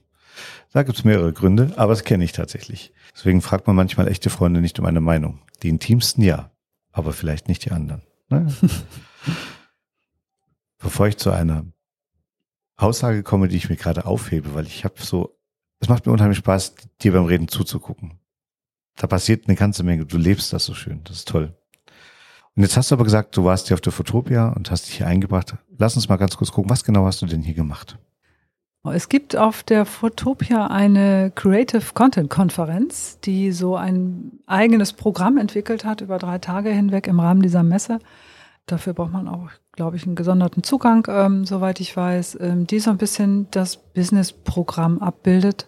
Da 0.71 0.83
gibt 0.83 0.99
es 0.99 1.03
mehrere 1.03 1.33
Gründe, 1.33 1.73
aber 1.77 1.93
das 1.93 2.03
kenne 2.03 2.23
ich 2.23 2.33
tatsächlich. 2.33 2.93
Deswegen 3.15 3.41
fragt 3.41 3.65
man 3.65 3.75
manchmal 3.75 4.07
echte 4.07 4.29
Freunde 4.29 4.61
nicht 4.61 4.77
um 4.79 4.85
eine 4.85 5.01
Meinung. 5.01 5.39
Die 5.63 5.69
intimsten 5.69 6.23
ja, 6.23 6.51
aber 6.91 7.13
vielleicht 7.13 7.47
nicht 7.47 7.65
die 7.65 7.71
anderen. 7.71 8.03
Ne? 8.29 8.47
Bevor 10.77 11.07
ich 11.07 11.17
zu 11.17 11.31
einer 11.31 11.65
Aussage 12.75 13.23
komme, 13.23 13.47
die 13.47 13.57
ich 13.57 13.69
mir 13.69 13.77
gerade 13.77 14.05
aufhebe, 14.05 14.53
weil 14.53 14.67
ich 14.67 14.85
habe 14.85 15.01
so, 15.01 15.35
es 15.79 15.89
macht 15.89 16.05
mir 16.05 16.11
unheimlich 16.11 16.37
Spaß, 16.37 16.75
dir 17.01 17.13
beim 17.13 17.25
Reden 17.25 17.47
zuzugucken 17.47 18.19
da 18.97 19.07
passiert 19.07 19.47
eine 19.47 19.55
ganze 19.55 19.83
Menge. 19.83 20.05
Du 20.05 20.17
lebst 20.17 20.51
das 20.53 20.65
so 20.65 20.73
schön. 20.73 21.01
Das 21.05 21.17
ist 21.17 21.27
toll. 21.27 21.53
Und 22.55 22.63
jetzt 22.63 22.75
hast 22.75 22.89
du 22.89 22.95
aber 22.95 23.03
gesagt, 23.03 23.37
du 23.37 23.45
warst 23.45 23.67
hier 23.67 23.75
auf 23.75 23.81
der 23.81 23.93
Fotopia 23.93 24.49
und 24.49 24.71
hast 24.71 24.87
dich 24.87 24.97
hier 24.97 25.07
eingebracht. 25.07 25.55
Lass 25.77 25.95
uns 25.95 26.09
mal 26.09 26.17
ganz 26.17 26.35
kurz 26.37 26.51
gucken, 26.51 26.71
was 26.71 26.83
genau 26.83 27.05
hast 27.05 27.21
du 27.21 27.27
denn 27.27 27.43
hier 27.43 27.53
gemacht? 27.53 27.97
Es 28.83 29.09
gibt 29.09 29.35
auf 29.35 29.63
der 29.63 29.85
Fotopia 29.85 30.67
eine 30.67 31.31
Creative 31.35 31.83
Content 31.93 32.29
Konferenz, 32.29 33.19
die 33.19 33.51
so 33.51 33.75
ein 33.75 34.39
eigenes 34.45 34.93
Programm 34.93 35.37
entwickelt 35.37 35.83
hat 35.83 36.01
über 36.01 36.17
drei 36.17 36.39
Tage 36.39 36.69
hinweg 36.69 37.07
im 37.07 37.19
Rahmen 37.19 37.41
dieser 37.41 37.63
Messe. 37.63 37.99
Dafür 38.65 38.93
braucht 38.93 39.11
man 39.11 39.27
auch, 39.27 39.49
glaube 39.73 39.97
ich, 39.97 40.05
einen 40.05 40.15
gesonderten 40.15 40.63
Zugang, 40.63 41.05
ähm, 41.09 41.45
soweit 41.45 41.79
ich 41.79 41.95
weiß, 41.95 42.37
ähm, 42.41 42.65
die 42.65 42.79
so 42.79 42.89
ein 42.89 42.97
bisschen 42.97 43.47
das 43.51 43.77
Business-Programm 43.77 44.99
abbildet 44.99 45.67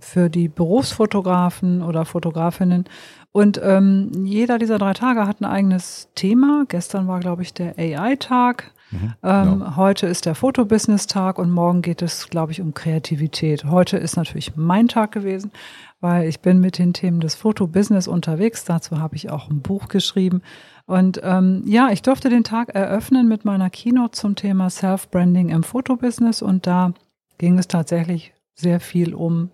für 0.00 0.28
die 0.28 0.48
Berufsfotografen 0.48 1.82
oder 1.82 2.04
Fotografinnen. 2.04 2.84
Und 3.32 3.60
ähm, 3.62 4.10
jeder 4.24 4.58
dieser 4.58 4.78
drei 4.78 4.92
Tage 4.92 5.26
hat 5.26 5.40
ein 5.40 5.44
eigenes 5.44 6.08
Thema. 6.14 6.64
Gestern 6.68 7.06
war, 7.06 7.20
glaube 7.20 7.42
ich, 7.42 7.54
der 7.54 7.78
AI-Tag. 7.78 8.72
Mhm, 8.90 9.14
ähm, 9.22 9.58
genau. 9.58 9.76
Heute 9.76 10.06
ist 10.08 10.26
der 10.26 10.34
Fotobusiness-Tag 10.34 11.38
und 11.38 11.50
morgen 11.50 11.80
geht 11.80 12.02
es, 12.02 12.28
glaube 12.28 12.52
ich, 12.52 12.60
um 12.60 12.74
Kreativität. 12.74 13.64
Heute 13.64 13.98
ist 13.98 14.16
natürlich 14.16 14.56
mein 14.56 14.88
Tag 14.88 15.12
gewesen, 15.12 15.52
weil 16.00 16.28
ich 16.28 16.40
bin 16.40 16.60
mit 16.60 16.78
den 16.78 16.92
Themen 16.92 17.20
des 17.20 17.36
Fotobusiness 17.36 18.08
unterwegs. 18.08 18.64
Dazu 18.64 18.98
habe 18.98 19.14
ich 19.14 19.30
auch 19.30 19.48
ein 19.48 19.60
Buch 19.60 19.88
geschrieben. 19.88 20.42
Und 20.86 21.20
ähm, 21.22 21.62
ja, 21.66 21.90
ich 21.90 22.02
durfte 22.02 22.30
den 22.30 22.42
Tag 22.42 22.70
eröffnen 22.70 23.28
mit 23.28 23.44
meiner 23.44 23.70
Keynote 23.70 24.10
zum 24.10 24.34
Thema 24.34 24.70
Self-Branding 24.70 25.50
im 25.50 25.62
Fotobusiness 25.62 26.42
und 26.42 26.66
da 26.66 26.94
ging 27.38 27.58
es 27.60 27.68
tatsächlich 27.68 28.34
sehr 28.56 28.80
viel 28.80 29.14
um 29.14 29.50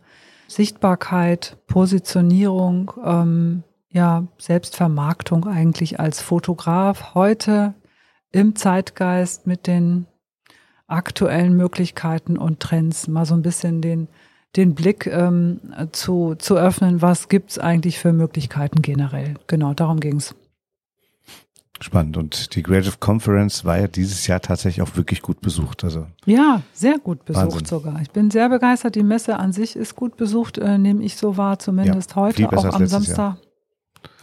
Sichtbarkeit, 0.48 1.56
Positionierung, 1.66 2.92
ähm, 3.04 3.62
ja, 3.88 4.26
Selbstvermarktung 4.38 5.46
eigentlich 5.46 5.98
als 5.98 6.20
Fotograf 6.20 7.14
heute 7.14 7.74
im 8.30 8.54
Zeitgeist 8.54 9.46
mit 9.46 9.66
den 9.66 10.06
aktuellen 10.86 11.56
Möglichkeiten 11.56 12.36
und 12.36 12.60
Trends 12.60 13.08
mal 13.08 13.26
so 13.26 13.34
ein 13.34 13.42
bisschen 13.42 13.80
den, 13.80 14.08
den 14.54 14.74
Blick 14.74 15.06
ähm, 15.06 15.60
zu, 15.92 16.34
zu 16.36 16.56
öffnen, 16.56 17.02
was 17.02 17.28
gibt's 17.28 17.58
eigentlich 17.58 17.98
für 17.98 18.12
Möglichkeiten 18.12 18.82
generell. 18.82 19.34
Genau, 19.46 19.74
darum 19.74 20.00
ging's. 20.00 20.34
Spannend. 21.80 22.16
Und 22.16 22.54
die 22.54 22.62
Creative 22.62 22.96
Conference 22.98 23.64
war 23.64 23.78
ja 23.78 23.86
dieses 23.86 24.26
Jahr 24.26 24.40
tatsächlich 24.40 24.82
auch 24.82 24.96
wirklich 24.96 25.20
gut 25.20 25.40
besucht. 25.40 25.84
Also 25.84 26.06
ja, 26.24 26.62
sehr 26.72 26.98
gut 26.98 27.24
besucht 27.24 27.44
Wahnsinn. 27.44 27.64
sogar. 27.66 28.00
Ich 28.00 28.10
bin 28.10 28.30
sehr 28.30 28.48
begeistert. 28.48 28.94
Die 28.94 29.02
Messe 29.02 29.38
an 29.38 29.52
sich 29.52 29.76
ist 29.76 29.94
gut 29.94 30.16
besucht, 30.16 30.56
äh, 30.58 30.78
nehme 30.78 31.04
ich 31.04 31.16
so 31.16 31.36
wahr, 31.36 31.58
zumindest 31.58 32.10
ja, 32.10 32.16
heute, 32.16 32.48
auch 32.48 32.64
am 32.64 32.86
Samstag. 32.86 33.18
Jahr. 33.18 33.38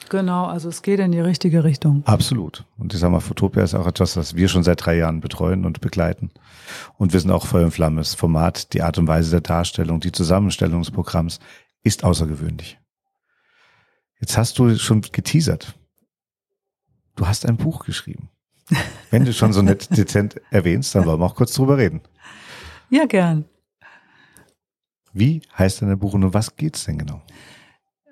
Genau, 0.09 0.45
also 0.45 0.69
es 0.69 0.81
geht 0.81 0.99
in 0.99 1.11
die 1.11 1.19
richtige 1.19 1.63
Richtung. 1.63 2.03
Absolut. 2.05 2.65
Und 2.77 2.93
ich 2.93 2.99
sage 2.99 3.11
mal, 3.11 3.19
Fotopia 3.19 3.63
ist 3.63 3.73
auch 3.73 3.87
etwas, 3.87 4.17
was 4.17 4.35
wir 4.35 4.47
schon 4.47 4.63
seit 4.63 4.85
drei 4.85 4.97
Jahren 4.97 5.21
betreuen 5.21 5.65
und 5.65 5.81
begleiten. 5.81 6.31
Und 6.97 7.13
wir 7.13 7.19
sind 7.19 7.31
auch 7.31 7.47
Feuer 7.47 7.65
und 7.65 7.71
Flamme. 7.71 8.01
Das 8.01 8.13
Format, 8.13 8.73
die 8.73 8.81
Art 8.81 8.97
und 8.97 9.07
Weise 9.07 9.31
der 9.31 9.41
Darstellung, 9.41 9.99
die 9.99 10.11
Zusammenstellung 10.11 10.81
des 10.81 10.91
Programms 10.91 11.39
ist 11.83 12.03
außergewöhnlich. 12.03 12.79
Jetzt 14.19 14.37
hast 14.37 14.59
du 14.59 14.77
schon 14.77 15.01
geteasert. 15.01 15.73
Du 17.15 17.27
hast 17.27 17.45
ein 17.45 17.57
Buch 17.57 17.85
geschrieben. 17.85 18.29
Wenn 19.11 19.25
du 19.25 19.33
schon 19.33 19.53
so 19.53 19.61
nett 19.61 19.89
dezent 19.97 20.41
erwähnst, 20.49 20.95
dann 20.95 21.05
wollen 21.05 21.19
wir 21.19 21.25
auch 21.25 21.35
kurz 21.35 21.53
drüber 21.53 21.77
reden. 21.77 22.01
Ja, 22.89 23.05
gern. 23.05 23.45
Wie 25.13 25.41
heißt 25.57 25.81
dein 25.81 25.99
Buch 25.99 26.13
und 26.13 26.23
um 26.23 26.33
was 26.33 26.55
geht's 26.55 26.85
denn 26.85 26.97
genau? 26.97 27.21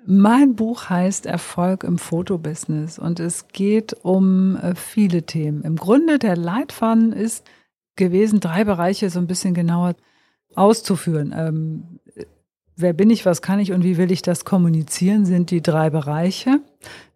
Mein 0.04 0.56
Buch 0.56 0.90
heißt 0.90 1.26
Erfolg 1.26 1.84
im 1.84 1.98
Fotobusiness 1.98 2.98
und 2.98 3.20
es 3.20 3.48
geht 3.48 3.94
um 4.02 4.56
äh, 4.56 4.74
viele 4.74 5.24
Themen. 5.24 5.62
Im 5.62 5.76
Grunde 5.76 6.18
der 6.18 6.36
Leitfaden 6.36 7.12
ist 7.12 7.44
gewesen, 7.96 8.40
drei 8.40 8.64
Bereiche 8.64 9.10
so 9.10 9.20
ein 9.20 9.26
bisschen 9.26 9.54
genauer 9.54 9.94
auszuführen. 10.54 11.32
Wer 12.76 12.92
bin 12.92 13.10
ich, 13.10 13.26
was 13.26 13.42
kann 13.42 13.60
ich 13.60 13.72
und 13.72 13.84
wie 13.84 13.98
will 13.98 14.10
ich 14.10 14.22
das 14.22 14.44
kommunizieren, 14.44 15.26
sind 15.26 15.50
die 15.50 15.62
drei 15.62 15.90
Bereiche. 15.90 16.60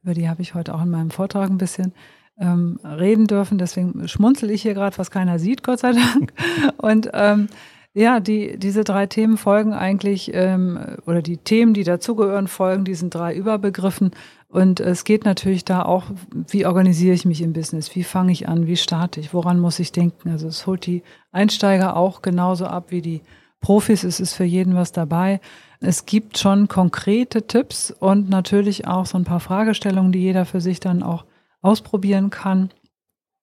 Über 0.03 0.15
die 0.15 0.29
habe 0.29 0.43
ich 0.43 0.55
heute 0.55 0.75
auch 0.75 0.83
in 0.83 0.91
meinem 0.91 1.11
Vortrag 1.11 1.51
ein 1.51 1.59
bisschen 1.59 1.93
ähm, 2.39 2.79
reden 2.85 3.27
dürfen. 3.27 3.59
Deswegen 3.59 4.07
schmunzel 4.09 4.51
ich 4.51 4.63
hier 4.63 4.75
gerade, 4.75 4.99
was 4.99 5.11
keiner 5.11 5.39
sieht, 5.39 5.63
Gott 5.63 5.81
sei 5.81 5.93
Dank. 5.93 6.33
Und 6.77 7.11
ähm, 7.15 7.49
ja, 7.95 8.21
die, 8.21 8.59
diese 8.59 8.85
drei 8.85 9.07
Themen 9.07 9.39
folgen 9.39 9.73
eigentlich, 9.73 10.31
ähm, 10.35 10.79
oder 11.07 11.23
die 11.23 11.39
Themen, 11.39 11.73
die 11.73 11.85
dazugehören, 11.85 12.47
folgen 12.47 12.85
diesen 12.85 13.09
drei 13.09 13.35
Überbegriffen. 13.35 14.11
Und 14.49 14.81
es 14.81 15.05
geht 15.05 15.25
natürlich 15.25 15.65
da 15.65 15.83
auch, 15.83 16.05
wie 16.49 16.67
organisiere 16.67 17.15
ich 17.15 17.25
mich 17.25 17.41
im 17.41 17.55
Business? 17.55 17.97
Wie 17.97 18.05
fange 18.05 18.33
ich 18.33 18.49
an? 18.49 18.67
Wie 18.67 18.77
starte 18.77 19.19
ich? 19.21 19.33
Woran 19.33 19.59
muss 19.59 19.79
ich 19.79 19.93
denken? 19.93 20.29
Also 20.29 20.47
es 20.49 20.67
holt 20.67 20.85
die 20.85 21.03
Einsteiger 21.33 21.97
auch 21.97 22.21
genauso 22.21 22.67
ab 22.67 22.91
wie 22.91 23.01
die 23.01 23.23
Profis. 23.61 24.05
Es 24.05 24.21
ist 24.21 24.35
für 24.35 24.45
jeden 24.45 24.75
was 24.75 24.93
dabei. 24.93 25.41
Es 25.81 26.07
gibt 26.07 26.39
schon 26.39 26.69
konkrete 26.69 27.47
Tipps 27.47 27.91
und 27.91 28.29
natürlich 28.29 28.87
auch 28.87 29.07
so 29.07 29.19
ein 29.19 29.25
paar 29.25 29.41
Fragestellungen, 29.41 30.13
die 30.13 30.21
jeder 30.21 30.45
für 30.45 30.61
sich 30.61 30.81
dann 30.81 31.03
auch 31.03 31.25
ausprobieren 31.63 32.31
kann 32.31 32.71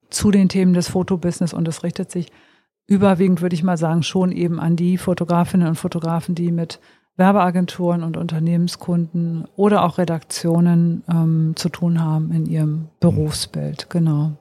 zu 0.10 0.32
den 0.32 0.50
Themen 0.50 0.74
des 0.74 0.90
Fotobusiness. 0.90 1.54
Und 1.54 1.68
es 1.68 1.84
richtet 1.84 2.12
sich 2.12 2.32
überwiegend, 2.88 3.42
würde 3.42 3.56
ich 3.56 3.64
mal 3.64 3.78
sagen, 3.78 4.04
schon 4.04 4.32
eben 4.32 4.60
an 4.60 4.76
die 4.76 4.98
Fotografinnen 4.98 5.68
und 5.68 5.76
Fotografen, 5.76 6.36
die 6.36 6.52
mit 6.52 6.80
Werbeagenturen 7.16 8.04
und 8.04 8.18
Unternehmenskunden 8.18 9.46
oder 9.56 9.84
auch 9.84 9.98
Redaktionen 10.00 11.04
ähm, 11.08 11.54
zu 11.56 11.70
tun 11.70 12.02
haben 12.02 12.32
in 12.32 12.46
ihrem 12.48 12.88
Berufsbild. 13.00 13.90
Genau. 13.90 14.32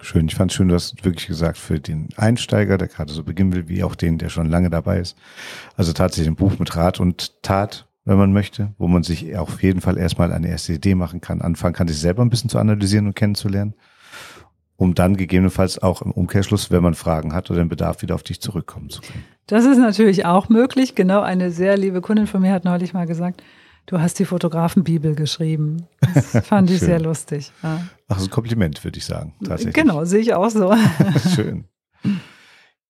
Schön, 0.00 0.28
ich 0.28 0.34
fand 0.34 0.52
schön, 0.52 0.68
du 0.68 0.74
hast 0.74 1.04
wirklich 1.04 1.26
gesagt, 1.26 1.56
für 1.56 1.80
den 1.80 2.08
Einsteiger, 2.16 2.76
der 2.76 2.88
gerade 2.88 3.12
so 3.12 3.24
beginnen 3.24 3.54
will, 3.54 3.68
wie 3.68 3.82
auch 3.82 3.94
den, 3.94 4.18
der 4.18 4.28
schon 4.28 4.50
lange 4.50 4.70
dabei 4.70 4.98
ist. 4.98 5.16
Also 5.76 5.92
tatsächlich 5.92 6.28
ein 6.28 6.36
Buch 6.36 6.58
mit 6.58 6.76
Rat 6.76 7.00
und 7.00 7.42
Tat, 7.42 7.88
wenn 8.04 8.18
man 8.18 8.32
möchte, 8.32 8.74
wo 8.78 8.88
man 8.88 9.02
sich 9.02 9.36
auf 9.36 9.62
jeden 9.62 9.80
Fall 9.80 9.96
erstmal 9.96 10.32
eine 10.32 10.48
erste 10.48 10.74
Idee 10.74 10.94
machen 10.94 11.20
kann, 11.20 11.40
anfangen 11.40 11.74
kann, 11.74 11.88
sich 11.88 11.98
selber 11.98 12.22
ein 12.22 12.30
bisschen 12.30 12.50
zu 12.50 12.58
analysieren 12.58 13.06
und 13.06 13.16
kennenzulernen 13.16 13.74
um 14.76 14.94
dann 14.94 15.16
gegebenenfalls 15.16 15.82
auch 15.82 16.02
im 16.02 16.12
Umkehrschluss, 16.12 16.70
wenn 16.70 16.82
man 16.82 16.94
Fragen 16.94 17.32
hat 17.32 17.50
oder 17.50 17.60
den 17.60 17.68
Bedarf, 17.68 18.02
wieder 18.02 18.14
auf 18.14 18.22
dich 18.22 18.40
zurückkommen 18.40 18.90
zu 18.90 19.00
können. 19.00 19.24
Das 19.46 19.64
ist 19.64 19.78
natürlich 19.78 20.26
auch 20.26 20.48
möglich. 20.48 20.94
Genau, 20.94 21.20
eine 21.22 21.50
sehr 21.50 21.76
liebe 21.76 22.00
Kundin 22.00 22.26
von 22.26 22.42
mir 22.42 22.52
hat 22.52 22.64
neulich 22.64 22.92
mal 22.92 23.06
gesagt, 23.06 23.42
du 23.86 24.00
hast 24.00 24.18
die 24.18 24.24
Fotografenbibel 24.24 25.14
geschrieben. 25.14 25.86
Das 26.14 26.30
fand 26.46 26.70
ich 26.70 26.80
sehr 26.80 27.00
lustig. 27.00 27.52
Ja. 27.62 27.86
Ach, 28.08 28.18
ist 28.18 28.24
ein 28.24 28.30
Kompliment, 28.30 28.82
würde 28.84 28.98
ich 28.98 29.04
sagen, 29.04 29.34
tatsächlich. 29.44 29.74
Genau, 29.74 30.04
sehe 30.04 30.20
ich 30.20 30.34
auch 30.34 30.50
so. 30.50 30.74
Schön. 31.34 31.64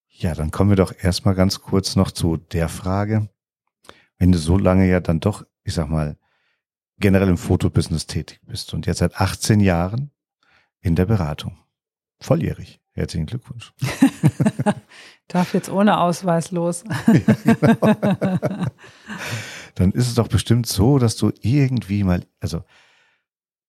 Ja, 0.09 0.35
dann 0.35 0.51
kommen 0.51 0.71
wir 0.71 0.77
doch 0.77 0.93
erstmal 0.99 1.35
ganz 1.35 1.61
kurz 1.61 1.97
noch 1.97 2.11
zu 2.11 2.37
der 2.37 2.69
Frage, 2.69 3.29
wenn 4.19 4.33
du 4.33 4.39
so 4.39 4.59
lange 4.59 4.89
ja 4.89 5.01
dann 5.01 5.21
doch, 5.21 5.45
ich 5.63 5.75
sag 5.75 5.89
mal, 5.89 6.17
generell 6.99 7.29
im 7.29 7.37
Fotobusiness 7.37 8.07
tätig 8.07 8.41
bist 8.45 8.73
und 8.73 8.87
jetzt 8.87 8.99
seit 8.99 9.21
18 9.21 9.61
Jahren 9.61 10.11
in 10.81 10.97
der 10.97 11.05
Beratung. 11.05 11.59
Volljährig. 12.21 12.81
Herzlichen 12.93 13.27
Glückwunsch. 13.27 13.75
Darf 15.29 15.53
jetzt 15.53 15.69
ohne 15.69 15.99
Ausweis 15.99 16.51
los. 16.51 16.83
ja, 17.07 17.35
genau. 17.45 17.95
Dann 19.77 19.93
ist 19.93 20.09
es 20.09 20.15
doch 20.15 20.29
bestimmt 20.29 20.67
so, 20.67 20.99
dass 20.99 21.17
du 21.17 21.33
irgendwie 21.43 22.03
mal, 22.03 22.27
also 22.41 22.65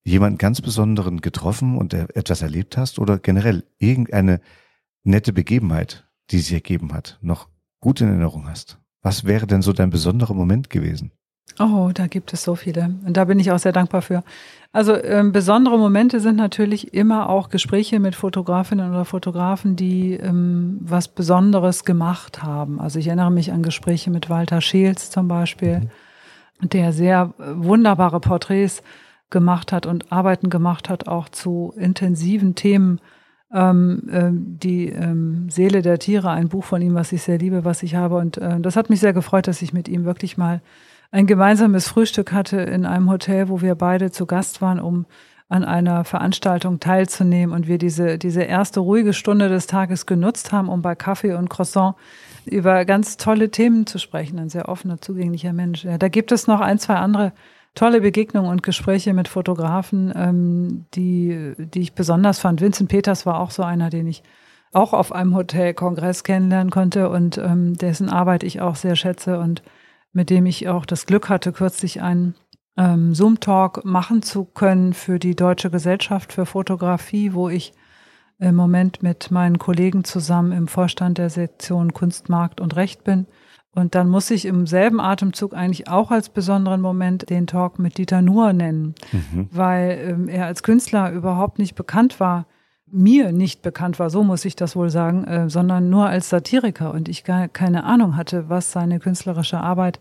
jemanden 0.04 0.38
ganz 0.38 0.62
Besonderen 0.62 1.20
getroffen 1.22 1.78
und 1.78 1.94
etwas 1.94 2.42
erlebt 2.42 2.78
hast 2.78 2.98
oder 2.98 3.20
generell 3.20 3.66
irgendeine 3.78 4.40
nette 5.04 5.34
Begebenheit, 5.34 6.10
die 6.32 6.40
sich 6.40 6.54
ergeben 6.54 6.94
hat, 6.94 7.20
noch 7.22 7.50
gut 7.80 8.02
in 8.02 8.08
Erinnerung 8.08 8.48
hast. 8.48 8.80
Was 9.02 9.26
wäre 9.26 9.48
denn 9.48 9.62
so 9.62 9.74
dein 9.74 9.90
besonderer 9.90 10.34
Moment 10.34 10.70
gewesen? 10.70 11.12
Oh, 11.60 11.90
da 11.94 12.08
gibt 12.08 12.34
es 12.34 12.44
so 12.44 12.56
viele. 12.56 12.96
Und 13.06 13.18
da 13.18 13.26
bin 13.26 13.40
ich 13.40 13.52
auch 13.52 13.60
sehr 13.60 13.72
dankbar 13.72 14.02
für. 14.02 14.24
Also 14.72 15.02
ähm, 15.02 15.32
besondere 15.32 15.80
Momente 15.80 16.20
sind 16.20 16.36
natürlich 16.36 16.94
immer 16.94 17.30
auch 17.30 17.50
Gespräche 17.50 18.00
mit 18.00 18.16
Fotografinnen 18.16 18.92
oder 18.92 19.06
Fotografen, 19.06 19.76
die 19.76 20.14
ähm, 20.14 20.78
was 20.82 21.08
Besonderes 21.08 21.84
gemacht 21.84 22.44
haben. 22.44 22.80
Also 22.80 23.00
ich 23.00 23.08
erinnere 23.08 23.32
mich 23.32 23.52
an 23.52 23.64
Gespräche 23.64 24.12
mit 24.12 24.30
Walter 24.30 24.62
Scheels 24.62 25.10
zum 25.10 25.28
Beispiel, 25.28 25.90
mhm. 26.60 26.70
der 26.70 26.94
sehr 26.94 27.34
äh, 27.40 27.44
wunderbare 27.56 28.20
Porträts 28.20 28.84
gemacht 29.30 29.72
hat 29.72 29.86
und 29.86 30.12
Arbeiten 30.12 30.50
gemacht 30.50 30.90
hat, 30.90 31.08
auch 31.08 31.28
zu 31.30 31.74
intensiven 31.76 32.56
Themen. 32.56 33.02
Ähm, 33.52 34.04
äh, 34.12 34.30
die 34.32 34.90
ähm, 34.90 35.50
Seele 35.50 35.82
der 35.82 36.00
Tiere, 36.00 36.30
ein 36.30 36.50
Buch 36.50 36.66
von 36.66 36.82
ihm, 36.82 36.96
was 36.96 37.14
ich 37.14 37.24
sehr 37.24 37.38
liebe, 37.38 37.64
was 37.64 37.82
ich 37.82 37.96
habe. 37.96 38.18
Und 38.18 38.38
äh, 38.38 38.60
das 38.60 38.76
hat 38.76 38.90
mich 38.90 39.00
sehr 39.00 39.14
gefreut, 39.14 39.48
dass 39.48 39.62
ich 39.62 39.72
mit 39.72 39.88
ihm 39.88 40.04
wirklich 40.04 40.38
mal 40.38 40.62
ein 41.12 41.28
gemeinsames 41.28 41.88
Frühstück 41.88 42.32
hatte 42.32 42.58
in 42.58 42.86
einem 42.86 43.10
Hotel, 43.10 43.50
wo 43.50 43.62
wir 43.62 43.76
beide 43.76 44.12
zu 44.12 44.26
Gast 44.26 44.62
waren, 44.62 44.80
um 44.80 45.06
an 45.50 45.64
einer 45.64 46.04
Veranstaltung 46.04 46.80
teilzunehmen 46.80 47.56
und 47.56 47.68
wir 47.68 47.78
diese, 47.78 48.18
diese 48.18 48.44
erste 48.44 48.82
ruhige 48.82 49.14
Stunde 49.14 49.48
des 49.48 49.66
Tages 49.68 50.06
genutzt 50.06 50.52
haben, 50.52 50.68
um 50.68 50.82
bei 50.82 50.94
Kaffee 50.96 51.34
und 51.34 51.50
Croissant 51.50 51.96
über 52.46 52.84
ganz 52.84 53.16
tolle 53.16 53.50
Themen 53.50 53.86
zu 53.86 53.98
sprechen. 53.98 54.40
Ein 54.40 54.50
sehr 54.50 54.68
offener, 54.68 55.00
zugänglicher 55.00 55.54
Mensch. 55.54 55.86
Ja, 55.86 55.98
da 55.98 56.10
gibt 56.10 56.34
es 56.34 56.48
noch 56.48 56.60
ein, 56.60 56.80
zwei 56.80 56.96
andere 56.96 57.32
tolle 57.76 58.02
Begegnungen 58.02 58.52
und 58.52 58.64
Gespräche 58.64 59.14
mit 59.14 59.30
Fotografen, 59.30 60.12
ähm, 60.16 60.86
die, 60.96 61.54
die 61.58 61.82
ich 61.82 61.94
besonders 61.94 62.40
fand. 62.40 62.60
Vincent 62.60 62.90
Peters 62.90 63.26
war 63.26 63.40
auch 63.40 63.52
so 63.52 63.64
einer, 63.64 63.90
den 63.90 64.08
ich 64.08 64.24
auch 64.74 64.94
auf 64.94 65.14
einem 65.14 65.36
Hotelkongress 65.36 66.24
kennenlernen 66.24 66.72
konnte 66.72 67.10
und 67.10 67.38
ähm, 67.38 67.78
dessen 67.78 68.10
Arbeit 68.10 68.44
ich 68.44 68.60
auch 68.60 68.76
sehr 68.76 68.98
schätze 68.98 69.40
und 69.40 69.62
mit 70.14 70.30
dem 70.30 70.46
ich 70.46 70.68
auch 70.68 70.86
das 70.86 71.06
Glück 71.06 71.30
hatte, 71.30 71.52
kürzlich 71.52 72.02
einen 72.02 72.36
ähm, 72.78 73.14
Zoom-Talk 73.14 73.86
machen 73.86 74.22
zu 74.22 74.46
können 74.46 74.94
für 74.94 75.20
die 75.20 75.36
Deutsche 75.36 75.70
Gesellschaft 75.70 76.34
für 76.34 76.46
Fotografie, 76.46 77.34
wo 77.34 77.50
ich 77.50 77.74
im 78.40 78.56
Moment 78.56 79.02
mit 79.02 79.32
meinen 79.32 79.58
Kollegen 79.58 80.04
zusammen 80.04 80.52
im 80.52 80.68
Vorstand 80.68 81.18
der 81.18 81.30
Sektion 81.30 81.94
Kunst, 81.94 82.30
Markt 82.30 82.62
und 82.62 82.76
Recht 82.76 83.04
bin. 83.04 83.26
Und 83.74 83.96
dann 83.96 84.10
muss 84.10 84.32
ich 84.32 84.46
im 84.46 84.66
selben 84.66 85.00
Atemzug 85.00 85.54
eigentlich 85.54 85.88
auch 85.88 86.12
als 86.12 86.30
besonderen 86.30 86.82
Moment 86.82 87.30
den 87.30 87.48
Talk 87.48 87.80
mit 87.80 87.98
Dieter 87.98 88.22
Nuhr 88.22 88.54
nennen, 88.54 88.96
mhm. 89.12 89.50
weil 89.52 90.00
ähm, 90.02 90.28
er 90.28 90.46
als 90.46 90.64
Künstler 90.64 91.12
überhaupt 91.12 91.60
nicht 91.60 91.76
bekannt 91.76 92.20
war 92.20 92.46
mir 92.90 93.32
nicht 93.32 93.62
bekannt 93.62 94.00
war, 94.00 94.10
so 94.10 94.24
muss 94.24 94.46
ich 94.46 94.56
das 94.56 94.76
wohl 94.76 94.90
sagen, 94.90 95.24
äh, 95.26 95.50
sondern 95.50 95.90
nur 95.90 96.08
als 96.08 96.30
Satiriker 96.30 96.94
und 96.94 97.10
ich 97.10 97.24
gar 97.24 97.48
keine 97.48 97.84
Ahnung 97.84 98.16
hatte, 98.16 98.50
was 98.50 98.72
seine 98.72 99.00
künstlerische 99.00 99.60
Arbeit 99.60 100.00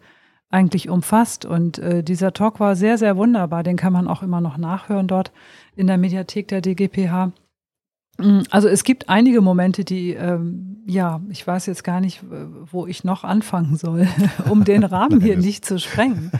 eigentlich 0.51 0.89
umfasst. 0.89 1.45
Und 1.45 1.79
äh, 1.79 2.03
dieser 2.03 2.33
Talk 2.33 2.61
war 2.61 2.77
sehr, 2.77 2.99
sehr 2.99 3.17
wunderbar. 3.17 3.63
Den 3.63 3.77
kann 3.77 3.93
man 3.93 4.09
auch 4.09 4.23
immer 4.23 4.41
noch 4.41 4.57
nachhören 4.57 5.09
dort 5.09 5.33
in 5.75 5.87
der 5.87 5.99
Mediathek 5.99 6.49
der 6.49 6.61
DGPH. 6.61 7.33
Mm, 8.19 8.41
also 8.51 8.69
es 8.69 8.85
gibt 8.85 9.09
einige 9.09 9.41
Momente, 9.41 9.85
die, 9.85 10.13
ähm, 10.13 10.85
ja, 10.87 11.21
ich 11.31 11.45
weiß 11.45 11.67
jetzt 11.67 11.83
gar 11.83 12.01
nicht, 12.01 12.23
wo 12.71 12.87
ich 12.87 13.03
noch 13.03 13.25
anfangen 13.25 13.77
soll, 13.77 14.07
um 14.49 14.65
den 14.65 14.85
Rahmen 14.85 15.21
hier 15.21 15.37
nicht 15.37 15.65
zu 15.65 15.81
sprengen. 15.81 16.31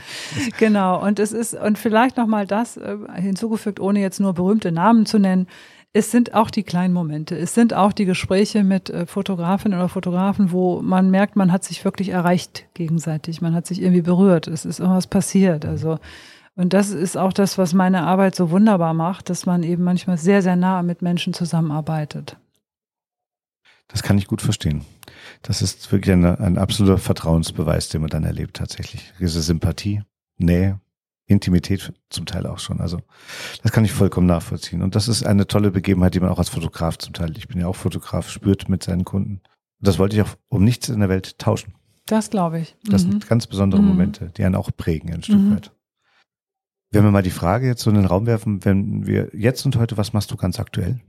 Genau. 0.57 1.03
Und 1.03 1.19
es 1.19 1.33
ist, 1.33 1.53
und 1.53 1.77
vielleicht 1.77 2.15
nochmal 2.15 2.47
das 2.47 2.77
äh, 2.77 2.97
hinzugefügt, 3.15 3.81
ohne 3.81 3.99
jetzt 3.99 4.21
nur 4.21 4.33
berühmte 4.33 4.71
Namen 4.71 5.05
zu 5.05 5.19
nennen 5.19 5.47
es 5.93 6.11
sind 6.11 6.33
auch 6.33 6.51
die 6.51 6.63
kleinen 6.63 6.93
Momente. 6.93 7.35
Es 7.35 7.53
sind 7.53 7.73
auch 7.73 7.91
die 7.91 8.05
Gespräche 8.05 8.63
mit 8.63 8.89
äh, 8.89 9.05
Fotografinnen 9.05 9.77
oder 9.77 9.89
Fotografen, 9.89 10.51
wo 10.51 10.81
man 10.81 11.09
merkt, 11.09 11.35
man 11.35 11.51
hat 11.51 11.63
sich 11.63 11.83
wirklich 11.83 12.09
erreicht 12.09 12.65
gegenseitig. 12.73 13.41
Man 13.41 13.55
hat 13.55 13.65
sich 13.65 13.81
irgendwie 13.81 14.01
berührt. 14.01 14.47
Es 14.47 14.65
ist 14.65 14.79
irgendwas 14.79 15.07
passiert. 15.07 15.65
Also, 15.65 15.99
und 16.55 16.73
das 16.73 16.89
ist 16.89 17.17
auch 17.17 17.33
das, 17.33 17.57
was 17.57 17.73
meine 17.73 18.03
Arbeit 18.03 18.35
so 18.35 18.51
wunderbar 18.51 18.93
macht, 18.93 19.29
dass 19.29 19.45
man 19.45 19.63
eben 19.63 19.83
manchmal 19.83 20.17
sehr, 20.17 20.41
sehr 20.41 20.55
nah 20.55 20.83
mit 20.83 21.01
Menschen 21.01 21.33
zusammenarbeitet. 21.33 22.37
Das 23.87 24.03
kann 24.03 24.17
ich 24.17 24.27
gut 24.27 24.41
verstehen. 24.41 24.83
Das 25.41 25.61
ist 25.61 25.91
wirklich 25.91 26.13
ein, 26.13 26.25
ein 26.25 26.57
absoluter 26.57 26.97
Vertrauensbeweis, 26.97 27.89
den 27.89 28.01
man 28.01 28.09
dann 28.09 28.23
erlebt 28.23 28.57
tatsächlich. 28.57 29.13
Diese 29.19 29.41
Sympathie, 29.41 30.03
Nähe, 30.37 30.79
Intimität 31.27 31.93
zum 32.09 32.25
Teil 32.25 32.47
auch 32.47 32.59
schon. 32.59 32.79
Also 32.79 33.01
das 33.61 33.71
kann 33.71 33.85
ich 33.85 33.91
vollkommen 33.91 34.27
nachvollziehen. 34.27 34.81
Und 34.81 34.95
das 34.95 35.07
ist 35.07 35.25
eine 35.25 35.45
tolle 35.45 35.71
Begebenheit, 35.71 36.15
die 36.15 36.21
man 36.21 36.29
auch 36.29 36.39
als 36.39 36.49
Fotograf 36.49 36.97
zum 36.97 37.13
Teil, 37.13 37.37
ich 37.37 37.47
bin 37.47 37.59
ja 37.59 37.67
auch 37.67 37.75
Fotograf, 37.75 38.29
spürt 38.29 38.69
mit 38.69 38.83
seinen 38.83 39.05
Kunden. 39.05 39.41
Das 39.79 39.99
wollte 39.99 40.15
ich 40.15 40.21
auch 40.21 40.35
um 40.47 40.63
nichts 40.63 40.89
in 40.89 41.01
der 41.01 41.09
Welt 41.09 41.37
tauschen. 41.37 41.73
Das 42.05 42.29
glaube 42.29 42.59
ich. 42.59 42.77
Das 42.85 43.05
mhm. 43.05 43.11
sind 43.11 43.27
ganz 43.27 43.45
besondere 43.45 43.81
mhm. 43.81 43.89
Momente, 43.89 44.31
die 44.37 44.43
einen 44.45 44.55
auch 44.55 44.71
prägen 44.75 45.13
ein 45.13 45.23
Stück 45.23 45.39
mhm. 45.39 45.55
weit. 45.55 45.71
Wenn 46.89 47.03
wir 47.03 47.11
mal 47.11 47.21
die 47.21 47.29
Frage 47.29 47.67
jetzt 47.67 47.81
so 47.81 47.89
in 47.89 47.97
den 47.97 48.05
Raum 48.05 48.25
werfen, 48.25 48.63
wenn 48.63 49.05
wir 49.05 49.29
jetzt 49.33 49.65
und 49.65 49.75
heute, 49.75 49.97
was 49.97 50.13
machst 50.13 50.31
du 50.31 50.37
ganz 50.37 50.59
aktuell? 50.59 51.01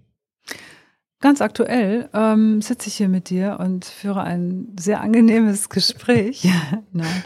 Ganz 1.20 1.40
aktuell 1.40 2.08
ähm, 2.14 2.62
sitze 2.62 2.88
ich 2.88 2.94
hier 2.94 3.08
mit 3.08 3.28
dir 3.28 3.58
und 3.58 3.84
führe 3.84 4.22
ein 4.22 4.68
sehr 4.78 5.00
angenehmes 5.00 5.68
Gespräch. 5.68 6.48
Nein, 6.92 7.24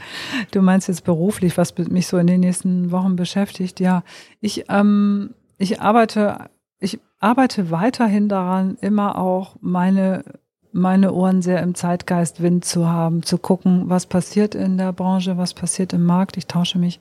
du 0.50 0.62
meinst 0.62 0.88
jetzt 0.88 1.04
beruflich, 1.04 1.58
was 1.58 1.76
mich 1.76 2.06
so 2.06 2.16
in 2.16 2.26
den 2.26 2.40
nächsten 2.40 2.90
Wochen 2.90 3.16
beschäftigt. 3.16 3.80
Ja, 3.80 4.02
ich 4.40 4.64
ähm, 4.70 5.34
ich 5.58 5.82
arbeite 5.82 6.48
ich 6.78 7.00
arbeite 7.20 7.70
weiterhin 7.70 8.30
daran, 8.30 8.78
immer 8.80 9.18
auch 9.18 9.56
meine 9.60 10.24
meine 10.72 11.12
Ohren 11.12 11.42
sehr 11.42 11.62
im 11.62 11.74
Zeitgeistwind 11.74 12.64
zu 12.64 12.88
haben, 12.88 13.22
zu 13.22 13.36
gucken, 13.36 13.90
was 13.90 14.06
passiert 14.06 14.54
in 14.54 14.78
der 14.78 14.94
Branche, 14.94 15.36
was 15.36 15.52
passiert 15.52 15.92
im 15.92 16.06
Markt. 16.06 16.38
Ich 16.38 16.46
tausche 16.46 16.78
mich 16.78 16.98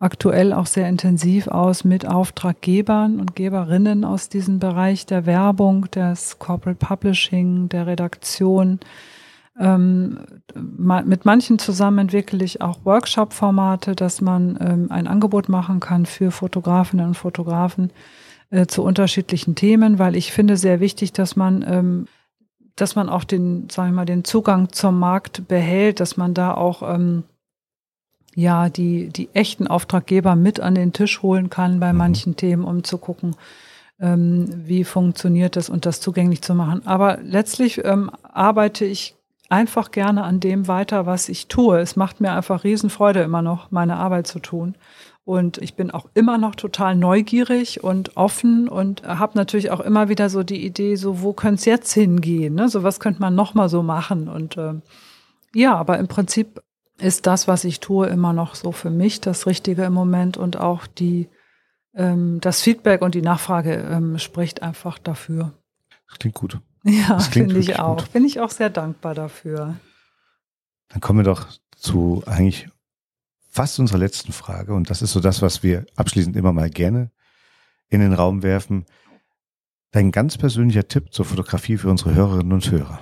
aktuell 0.00 0.54
auch 0.54 0.66
sehr 0.66 0.88
intensiv 0.88 1.46
aus 1.46 1.84
mit 1.84 2.08
Auftraggebern 2.08 3.20
und 3.20 3.36
Geberinnen 3.36 4.04
aus 4.04 4.30
diesem 4.30 4.58
Bereich 4.58 5.06
der 5.06 5.26
Werbung, 5.26 5.90
des 5.90 6.38
Corporate 6.38 6.84
Publishing, 6.84 7.68
der 7.68 7.86
Redaktion. 7.86 8.80
Ähm, 9.58 10.18
mit 11.04 11.26
manchen 11.26 11.58
zusammen 11.58 11.98
entwickle 11.98 12.42
ich 12.42 12.62
auch 12.62 12.78
Workshop-Formate, 12.84 13.94
dass 13.94 14.22
man 14.22 14.58
ähm, 14.60 14.86
ein 14.90 15.06
Angebot 15.06 15.50
machen 15.50 15.80
kann 15.80 16.06
für 16.06 16.30
Fotografinnen 16.30 17.08
und 17.08 17.14
Fotografen 17.14 17.92
äh, 18.48 18.66
zu 18.66 18.82
unterschiedlichen 18.82 19.54
Themen, 19.54 19.98
weil 19.98 20.16
ich 20.16 20.32
finde 20.32 20.56
sehr 20.56 20.80
wichtig, 20.80 21.12
dass 21.12 21.36
man 21.36 21.62
ähm, 21.68 22.06
dass 22.76 22.94
man 22.94 23.10
auch 23.10 23.24
den, 23.24 23.68
sagen 23.68 23.90
wir 23.90 23.96
mal, 23.96 24.04
den 24.06 24.24
Zugang 24.24 24.72
zum 24.72 24.98
Markt 24.98 25.46
behält, 25.48 26.00
dass 26.00 26.16
man 26.16 26.32
da 26.32 26.54
auch 26.54 26.82
ähm, 26.82 27.24
ja, 28.34 28.68
die, 28.68 29.08
die 29.08 29.28
echten 29.34 29.66
Auftraggeber 29.66 30.36
mit 30.36 30.60
an 30.60 30.74
den 30.74 30.92
Tisch 30.92 31.22
holen 31.22 31.50
kann 31.50 31.80
bei 31.80 31.92
mhm. 31.92 31.98
manchen 31.98 32.36
Themen, 32.36 32.64
um 32.64 32.84
zu 32.84 32.98
gucken, 32.98 33.36
ähm, 34.00 34.48
wie 34.66 34.84
funktioniert 34.84 35.56
das 35.56 35.68
und 35.68 35.86
das 35.86 36.00
zugänglich 36.00 36.42
zu 36.42 36.54
machen. 36.54 36.86
Aber 36.86 37.18
letztlich 37.22 37.84
ähm, 37.84 38.10
arbeite 38.22 38.84
ich 38.84 39.14
einfach 39.48 39.90
gerne 39.90 40.22
an 40.22 40.40
dem 40.40 40.68
weiter, 40.68 41.06
was 41.06 41.28
ich 41.28 41.48
tue. 41.48 41.80
Es 41.80 41.96
macht 41.96 42.20
mir 42.20 42.32
einfach 42.32 42.64
Riesenfreude, 42.64 43.20
immer 43.20 43.42
noch 43.42 43.70
meine 43.70 43.96
Arbeit 43.96 44.26
zu 44.26 44.38
tun. 44.38 44.76
Und 45.24 45.58
ich 45.58 45.74
bin 45.74 45.90
auch 45.90 46.06
immer 46.14 46.38
noch 46.38 46.54
total 46.54 46.96
neugierig 46.96 47.84
und 47.84 48.16
offen 48.16 48.68
und 48.68 49.02
habe 49.02 49.36
natürlich 49.36 49.70
auch 49.70 49.80
immer 49.80 50.08
wieder 50.08 50.30
so 50.30 50.42
die 50.42 50.64
Idee, 50.64 50.96
so 50.96 51.20
wo 51.20 51.32
könnte 51.32 51.56
es 51.56 51.64
jetzt 51.66 51.92
hingehen? 51.92 52.54
Ne? 52.54 52.68
So 52.68 52.82
was 52.82 53.00
könnte 53.00 53.20
man 53.20 53.34
noch 53.34 53.54
mal 53.54 53.68
so 53.68 53.82
machen? 53.82 54.28
Und 54.28 54.56
äh, 54.56 54.74
ja, 55.54 55.76
aber 55.76 55.98
im 55.98 56.08
Prinzip 56.08 56.62
ist 57.00 57.26
das, 57.26 57.48
was 57.48 57.64
ich 57.64 57.80
tue, 57.80 58.06
immer 58.06 58.32
noch 58.32 58.54
so 58.54 58.72
für 58.72 58.90
mich 58.90 59.20
das 59.20 59.46
Richtige 59.46 59.84
im 59.84 59.92
Moment 59.92 60.36
und 60.36 60.58
auch 60.58 60.86
die, 60.86 61.28
ähm, 61.94 62.38
das 62.40 62.60
Feedback 62.60 63.02
und 63.02 63.14
die 63.14 63.22
Nachfrage 63.22 63.74
ähm, 63.74 64.18
spricht 64.18 64.62
einfach 64.62 64.98
dafür. 64.98 65.52
Das 66.08 66.18
klingt 66.18 66.34
gut. 66.34 66.58
Ja, 66.84 67.18
finde 67.18 67.58
ich 67.58 67.78
auch. 67.78 67.98
Gut. 67.98 68.12
Bin 68.12 68.24
ich 68.24 68.40
auch 68.40 68.50
sehr 68.50 68.70
dankbar 68.70 69.14
dafür. 69.14 69.76
Dann 70.88 71.00
kommen 71.00 71.20
wir 71.20 71.24
doch 71.24 71.46
zu 71.76 72.22
eigentlich 72.26 72.68
fast 73.50 73.78
unserer 73.78 73.98
letzten 73.98 74.32
Frage 74.32 74.74
und 74.74 74.90
das 74.90 75.02
ist 75.02 75.12
so 75.12 75.20
das, 75.20 75.42
was 75.42 75.62
wir 75.62 75.86
abschließend 75.96 76.36
immer 76.36 76.52
mal 76.52 76.70
gerne 76.70 77.10
in 77.88 78.00
den 78.00 78.12
Raum 78.12 78.42
werfen. 78.42 78.86
Dein 79.90 80.12
ganz 80.12 80.38
persönlicher 80.38 80.86
Tipp 80.86 81.12
zur 81.12 81.24
Fotografie 81.24 81.76
für 81.76 81.90
unsere 81.90 82.14
Hörerinnen 82.14 82.52
und 82.52 82.70
Hörer. 82.70 83.00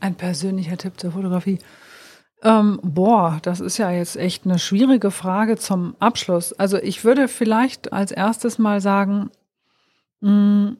Ein 0.00 0.14
persönlicher 0.14 0.76
Tipp 0.76 1.00
zur 1.00 1.12
Fotografie. 1.12 1.58
Ähm, 2.42 2.80
boah, 2.82 3.38
das 3.42 3.60
ist 3.60 3.78
ja 3.78 3.90
jetzt 3.90 4.16
echt 4.16 4.46
eine 4.46 4.58
schwierige 4.58 5.10
Frage 5.10 5.56
zum 5.56 5.94
Abschluss. 5.98 6.52
Also 6.54 6.78
ich 6.78 7.04
würde 7.04 7.28
vielleicht 7.28 7.92
als 7.92 8.12
erstes 8.12 8.58
mal 8.58 8.80
sagen, 8.80 9.30
mh, 10.20 10.30
mm, 10.30 10.76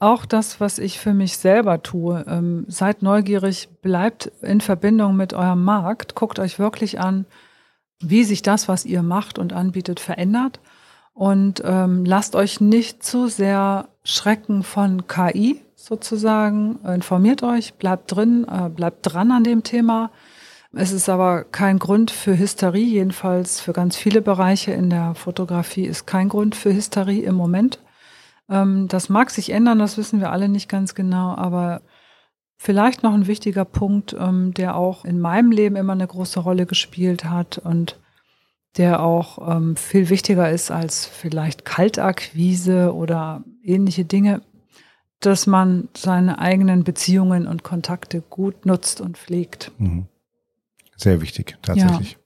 auch 0.00 0.26
das, 0.26 0.60
was 0.60 0.78
ich 0.78 0.98
für 0.98 1.14
mich 1.14 1.38
selber 1.38 1.82
tue, 1.82 2.24
ähm, 2.28 2.66
seid 2.68 3.02
neugierig, 3.02 3.68
bleibt 3.80 4.26
in 4.42 4.60
Verbindung 4.60 5.16
mit 5.16 5.32
eurem 5.32 5.64
Markt, 5.64 6.14
guckt 6.14 6.38
euch 6.38 6.58
wirklich 6.58 7.00
an, 7.00 7.26
wie 8.00 8.24
sich 8.24 8.42
das, 8.42 8.68
was 8.68 8.84
ihr 8.84 9.02
macht 9.02 9.38
und 9.38 9.52
anbietet, 9.52 10.00
verändert 10.00 10.60
und 11.14 11.62
ähm, 11.64 12.04
lasst 12.04 12.34
euch 12.34 12.60
nicht 12.60 13.02
zu 13.02 13.28
sehr 13.28 13.88
schrecken 14.02 14.62
von 14.62 15.06
KI 15.06 15.62
sozusagen. 15.76 16.80
Informiert 16.84 17.42
euch, 17.42 17.74
bleibt 17.74 18.14
drin, 18.14 18.46
äh, 18.50 18.68
bleibt 18.68 18.98
dran 19.02 19.30
an 19.30 19.44
dem 19.44 19.62
Thema 19.62 20.10
es 20.76 20.92
ist 20.92 21.08
aber 21.08 21.44
kein 21.44 21.78
Grund 21.78 22.10
für 22.10 22.38
Hysterie, 22.38 22.84
jedenfalls 22.84 23.60
für 23.60 23.72
ganz 23.72 23.96
viele 23.96 24.22
Bereiche 24.22 24.72
in 24.72 24.90
der 24.90 25.14
Fotografie 25.14 25.84
ist 25.84 26.06
kein 26.06 26.28
Grund 26.28 26.54
für 26.54 26.72
Hysterie 26.72 27.22
im 27.22 27.34
Moment. 27.34 27.78
Ähm, 28.48 28.88
das 28.88 29.08
mag 29.08 29.30
sich 29.30 29.50
ändern, 29.50 29.78
das 29.78 29.98
wissen 29.98 30.20
wir 30.20 30.30
alle 30.30 30.48
nicht 30.48 30.68
ganz 30.68 30.94
genau, 30.94 31.34
aber 31.34 31.82
vielleicht 32.56 33.02
noch 33.02 33.14
ein 33.14 33.26
wichtiger 33.26 33.64
Punkt, 33.64 34.16
ähm, 34.18 34.54
der 34.54 34.76
auch 34.76 35.04
in 35.04 35.20
meinem 35.20 35.50
Leben 35.50 35.76
immer 35.76 35.92
eine 35.92 36.06
große 36.06 36.40
Rolle 36.40 36.66
gespielt 36.66 37.24
hat 37.24 37.58
und 37.58 37.98
der 38.76 39.02
auch 39.02 39.56
ähm, 39.56 39.76
viel 39.76 40.08
wichtiger 40.08 40.50
ist 40.50 40.70
als 40.70 41.06
vielleicht 41.06 41.64
Kaltakquise 41.64 42.92
oder 42.92 43.44
ähnliche 43.62 44.04
Dinge, 44.04 44.42
dass 45.20 45.46
man 45.46 45.88
seine 45.96 46.38
eigenen 46.38 46.84
Beziehungen 46.84 47.46
und 47.46 47.62
Kontakte 47.62 48.20
gut 48.20 48.66
nutzt 48.66 49.00
und 49.00 49.16
pflegt. 49.16 49.70
Mhm. 49.78 50.06
Sehr 50.96 51.20
wichtig, 51.20 51.58
tatsächlich. 51.62 52.12
Ja. 52.12 52.18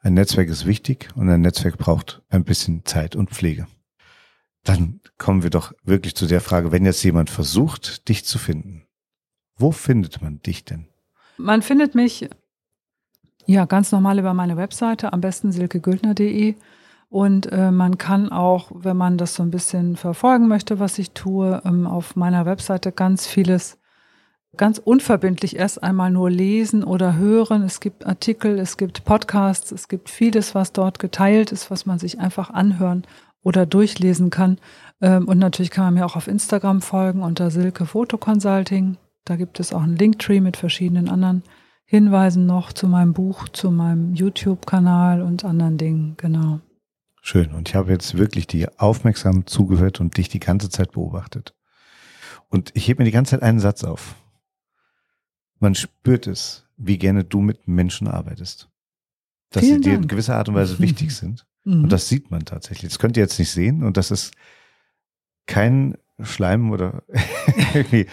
Ein 0.00 0.14
Netzwerk 0.14 0.48
ist 0.48 0.66
wichtig 0.66 1.08
und 1.14 1.28
ein 1.28 1.40
Netzwerk 1.40 1.78
braucht 1.78 2.22
ein 2.28 2.44
bisschen 2.44 2.84
Zeit 2.84 3.14
und 3.14 3.30
Pflege. 3.30 3.66
Dann 4.64 5.00
kommen 5.18 5.42
wir 5.42 5.50
doch 5.50 5.72
wirklich 5.84 6.14
zu 6.14 6.26
der 6.26 6.40
Frage, 6.40 6.72
wenn 6.72 6.84
jetzt 6.84 7.02
jemand 7.02 7.30
versucht, 7.30 8.08
dich 8.08 8.24
zu 8.24 8.38
finden, 8.38 8.86
wo 9.56 9.70
findet 9.70 10.22
man 10.22 10.40
dich 10.40 10.64
denn? 10.64 10.88
Man 11.36 11.62
findet 11.62 11.94
mich 11.94 12.28
ja 13.46 13.64
ganz 13.64 13.92
normal 13.92 14.18
über 14.18 14.34
meine 14.34 14.56
Webseite, 14.56 15.12
am 15.12 15.20
besten 15.20 15.52
silkegültner.de. 15.52 16.56
Und 17.08 17.52
äh, 17.52 17.70
man 17.70 17.98
kann 17.98 18.32
auch, 18.32 18.70
wenn 18.74 18.96
man 18.96 19.18
das 19.18 19.34
so 19.34 19.42
ein 19.42 19.50
bisschen 19.50 19.96
verfolgen 19.96 20.48
möchte, 20.48 20.80
was 20.80 20.98
ich 20.98 21.10
tue, 21.10 21.60
ähm, 21.64 21.86
auf 21.86 22.16
meiner 22.16 22.46
Webseite 22.46 22.90
ganz 22.90 23.26
vieles 23.26 23.78
ganz 24.56 24.78
unverbindlich 24.78 25.56
erst 25.56 25.82
einmal 25.82 26.10
nur 26.10 26.30
lesen 26.30 26.84
oder 26.84 27.16
hören. 27.16 27.62
Es 27.62 27.80
gibt 27.80 28.06
Artikel, 28.06 28.58
es 28.58 28.76
gibt 28.76 29.04
Podcasts, 29.04 29.72
es 29.72 29.88
gibt 29.88 30.10
vieles, 30.10 30.54
was 30.54 30.72
dort 30.72 30.98
geteilt 30.98 31.52
ist, 31.52 31.70
was 31.70 31.86
man 31.86 31.98
sich 31.98 32.20
einfach 32.20 32.50
anhören 32.50 33.06
oder 33.42 33.66
durchlesen 33.66 34.30
kann. 34.30 34.58
Ähm, 35.00 35.26
und 35.26 35.38
natürlich 35.38 35.70
kann 35.70 35.84
man 35.84 35.94
mir 35.94 36.06
auch 36.06 36.16
auf 36.16 36.28
Instagram 36.28 36.82
folgen 36.82 37.22
unter 37.22 37.50
Silke 37.50 37.86
Foto 37.86 38.18
Consulting. 38.18 38.98
Da 39.24 39.36
gibt 39.36 39.58
es 39.60 39.72
auch 39.72 39.82
einen 39.82 39.96
Linktree 39.96 40.40
mit 40.40 40.56
verschiedenen 40.56 41.08
anderen 41.08 41.42
Hinweisen 41.84 42.46
noch 42.46 42.72
zu 42.72 42.88
meinem 42.88 43.12
Buch, 43.12 43.48
zu 43.48 43.70
meinem 43.70 44.14
YouTube-Kanal 44.14 45.22
und 45.22 45.44
anderen 45.44 45.78
Dingen, 45.78 46.14
genau. 46.16 46.60
Schön. 47.20 47.52
Und 47.52 47.68
ich 47.68 47.74
habe 47.74 47.92
jetzt 47.92 48.16
wirklich 48.16 48.46
dir 48.46 48.72
aufmerksam 48.78 49.46
zugehört 49.46 50.00
und 50.00 50.16
dich 50.16 50.28
die 50.28 50.40
ganze 50.40 50.70
Zeit 50.70 50.92
beobachtet. 50.92 51.54
Und 52.48 52.70
ich 52.74 52.88
hebe 52.88 53.02
mir 53.02 53.04
die 53.04 53.12
ganze 53.12 53.32
Zeit 53.32 53.42
einen 53.42 53.60
Satz 53.60 53.84
auf 53.84 54.16
man 55.62 55.74
spürt 55.74 56.26
es, 56.26 56.66
wie 56.76 56.98
gerne 56.98 57.24
du 57.24 57.40
mit 57.40 57.68
Menschen 57.68 58.08
arbeitest. 58.08 58.68
Dass 59.50 59.64
Vielen 59.64 59.82
sie 59.82 59.90
dir 59.90 59.96
in 59.96 60.08
gewisser 60.08 60.36
Art 60.36 60.48
und 60.48 60.54
Weise 60.54 60.78
wichtig 60.78 61.14
sind. 61.16 61.46
Mhm. 61.64 61.84
Und 61.84 61.92
das 61.92 62.08
sieht 62.08 62.30
man 62.30 62.44
tatsächlich. 62.44 62.90
Das 62.90 62.98
könnt 62.98 63.16
ihr 63.16 63.22
jetzt 63.22 63.38
nicht 63.38 63.50
sehen 63.50 63.82
und 63.82 63.96
das 63.96 64.10
ist 64.10 64.32
kein 65.46 65.96
Schleim 66.20 66.70
oder 66.70 67.02
irgendwie. 67.74 68.06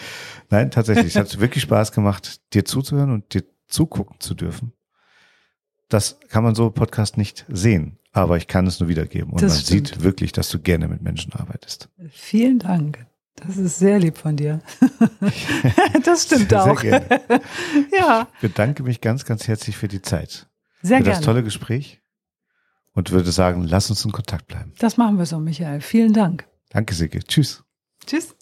Nein, 0.48 0.70
tatsächlich. 0.70 1.08
Es 1.08 1.16
hat 1.16 1.40
wirklich 1.40 1.62
Spaß 1.62 1.92
gemacht, 1.92 2.40
dir 2.54 2.64
zuzuhören 2.64 3.10
und 3.10 3.34
dir 3.34 3.44
zugucken 3.68 4.16
zu 4.20 4.34
dürfen. 4.34 4.72
Das 5.88 6.20
kann 6.28 6.44
man 6.44 6.54
so 6.54 6.70
Podcast 6.70 7.16
nicht 7.16 7.44
sehen, 7.48 7.98
aber 8.12 8.36
ich 8.36 8.46
kann 8.46 8.66
es 8.66 8.78
nur 8.78 8.88
wiedergeben. 8.88 9.32
Und 9.32 9.42
das 9.42 9.54
man 9.54 9.62
stimmt. 9.62 9.88
sieht 9.88 10.02
wirklich, 10.02 10.30
dass 10.32 10.48
du 10.48 10.60
gerne 10.60 10.86
mit 10.86 11.02
Menschen 11.02 11.32
arbeitest. 11.32 11.88
Vielen 12.10 12.60
Dank. 12.60 13.06
Das 13.36 13.56
ist 13.56 13.78
sehr 13.78 13.98
lieb 13.98 14.18
von 14.18 14.36
dir. 14.36 14.60
das 16.04 16.24
stimmt 16.24 16.50
sehr, 16.50 16.64
auch. 16.64 16.80
Sehr 16.80 17.02
ja. 17.92 18.28
Ich 18.34 18.40
bedanke 18.40 18.82
mich 18.82 19.00
ganz, 19.00 19.24
ganz 19.24 19.48
herzlich 19.48 19.76
für 19.76 19.88
die 19.88 20.02
Zeit. 20.02 20.48
Sehr 20.82 20.98
für 20.98 21.04
gerne. 21.04 21.16
das 21.16 21.20
tolle 21.20 21.42
Gespräch 21.42 22.00
und 22.94 23.10
würde 23.10 23.32
sagen, 23.32 23.64
lass 23.64 23.88
uns 23.90 24.04
in 24.04 24.12
Kontakt 24.12 24.46
bleiben. 24.46 24.72
Das 24.78 24.96
machen 24.96 25.18
wir 25.18 25.26
so, 25.26 25.38
Michael. 25.38 25.80
Vielen 25.80 26.12
Dank. 26.12 26.46
Danke, 26.70 26.94
Silke. 26.94 27.20
Tschüss. 27.20 27.64
Tschüss. 28.06 28.34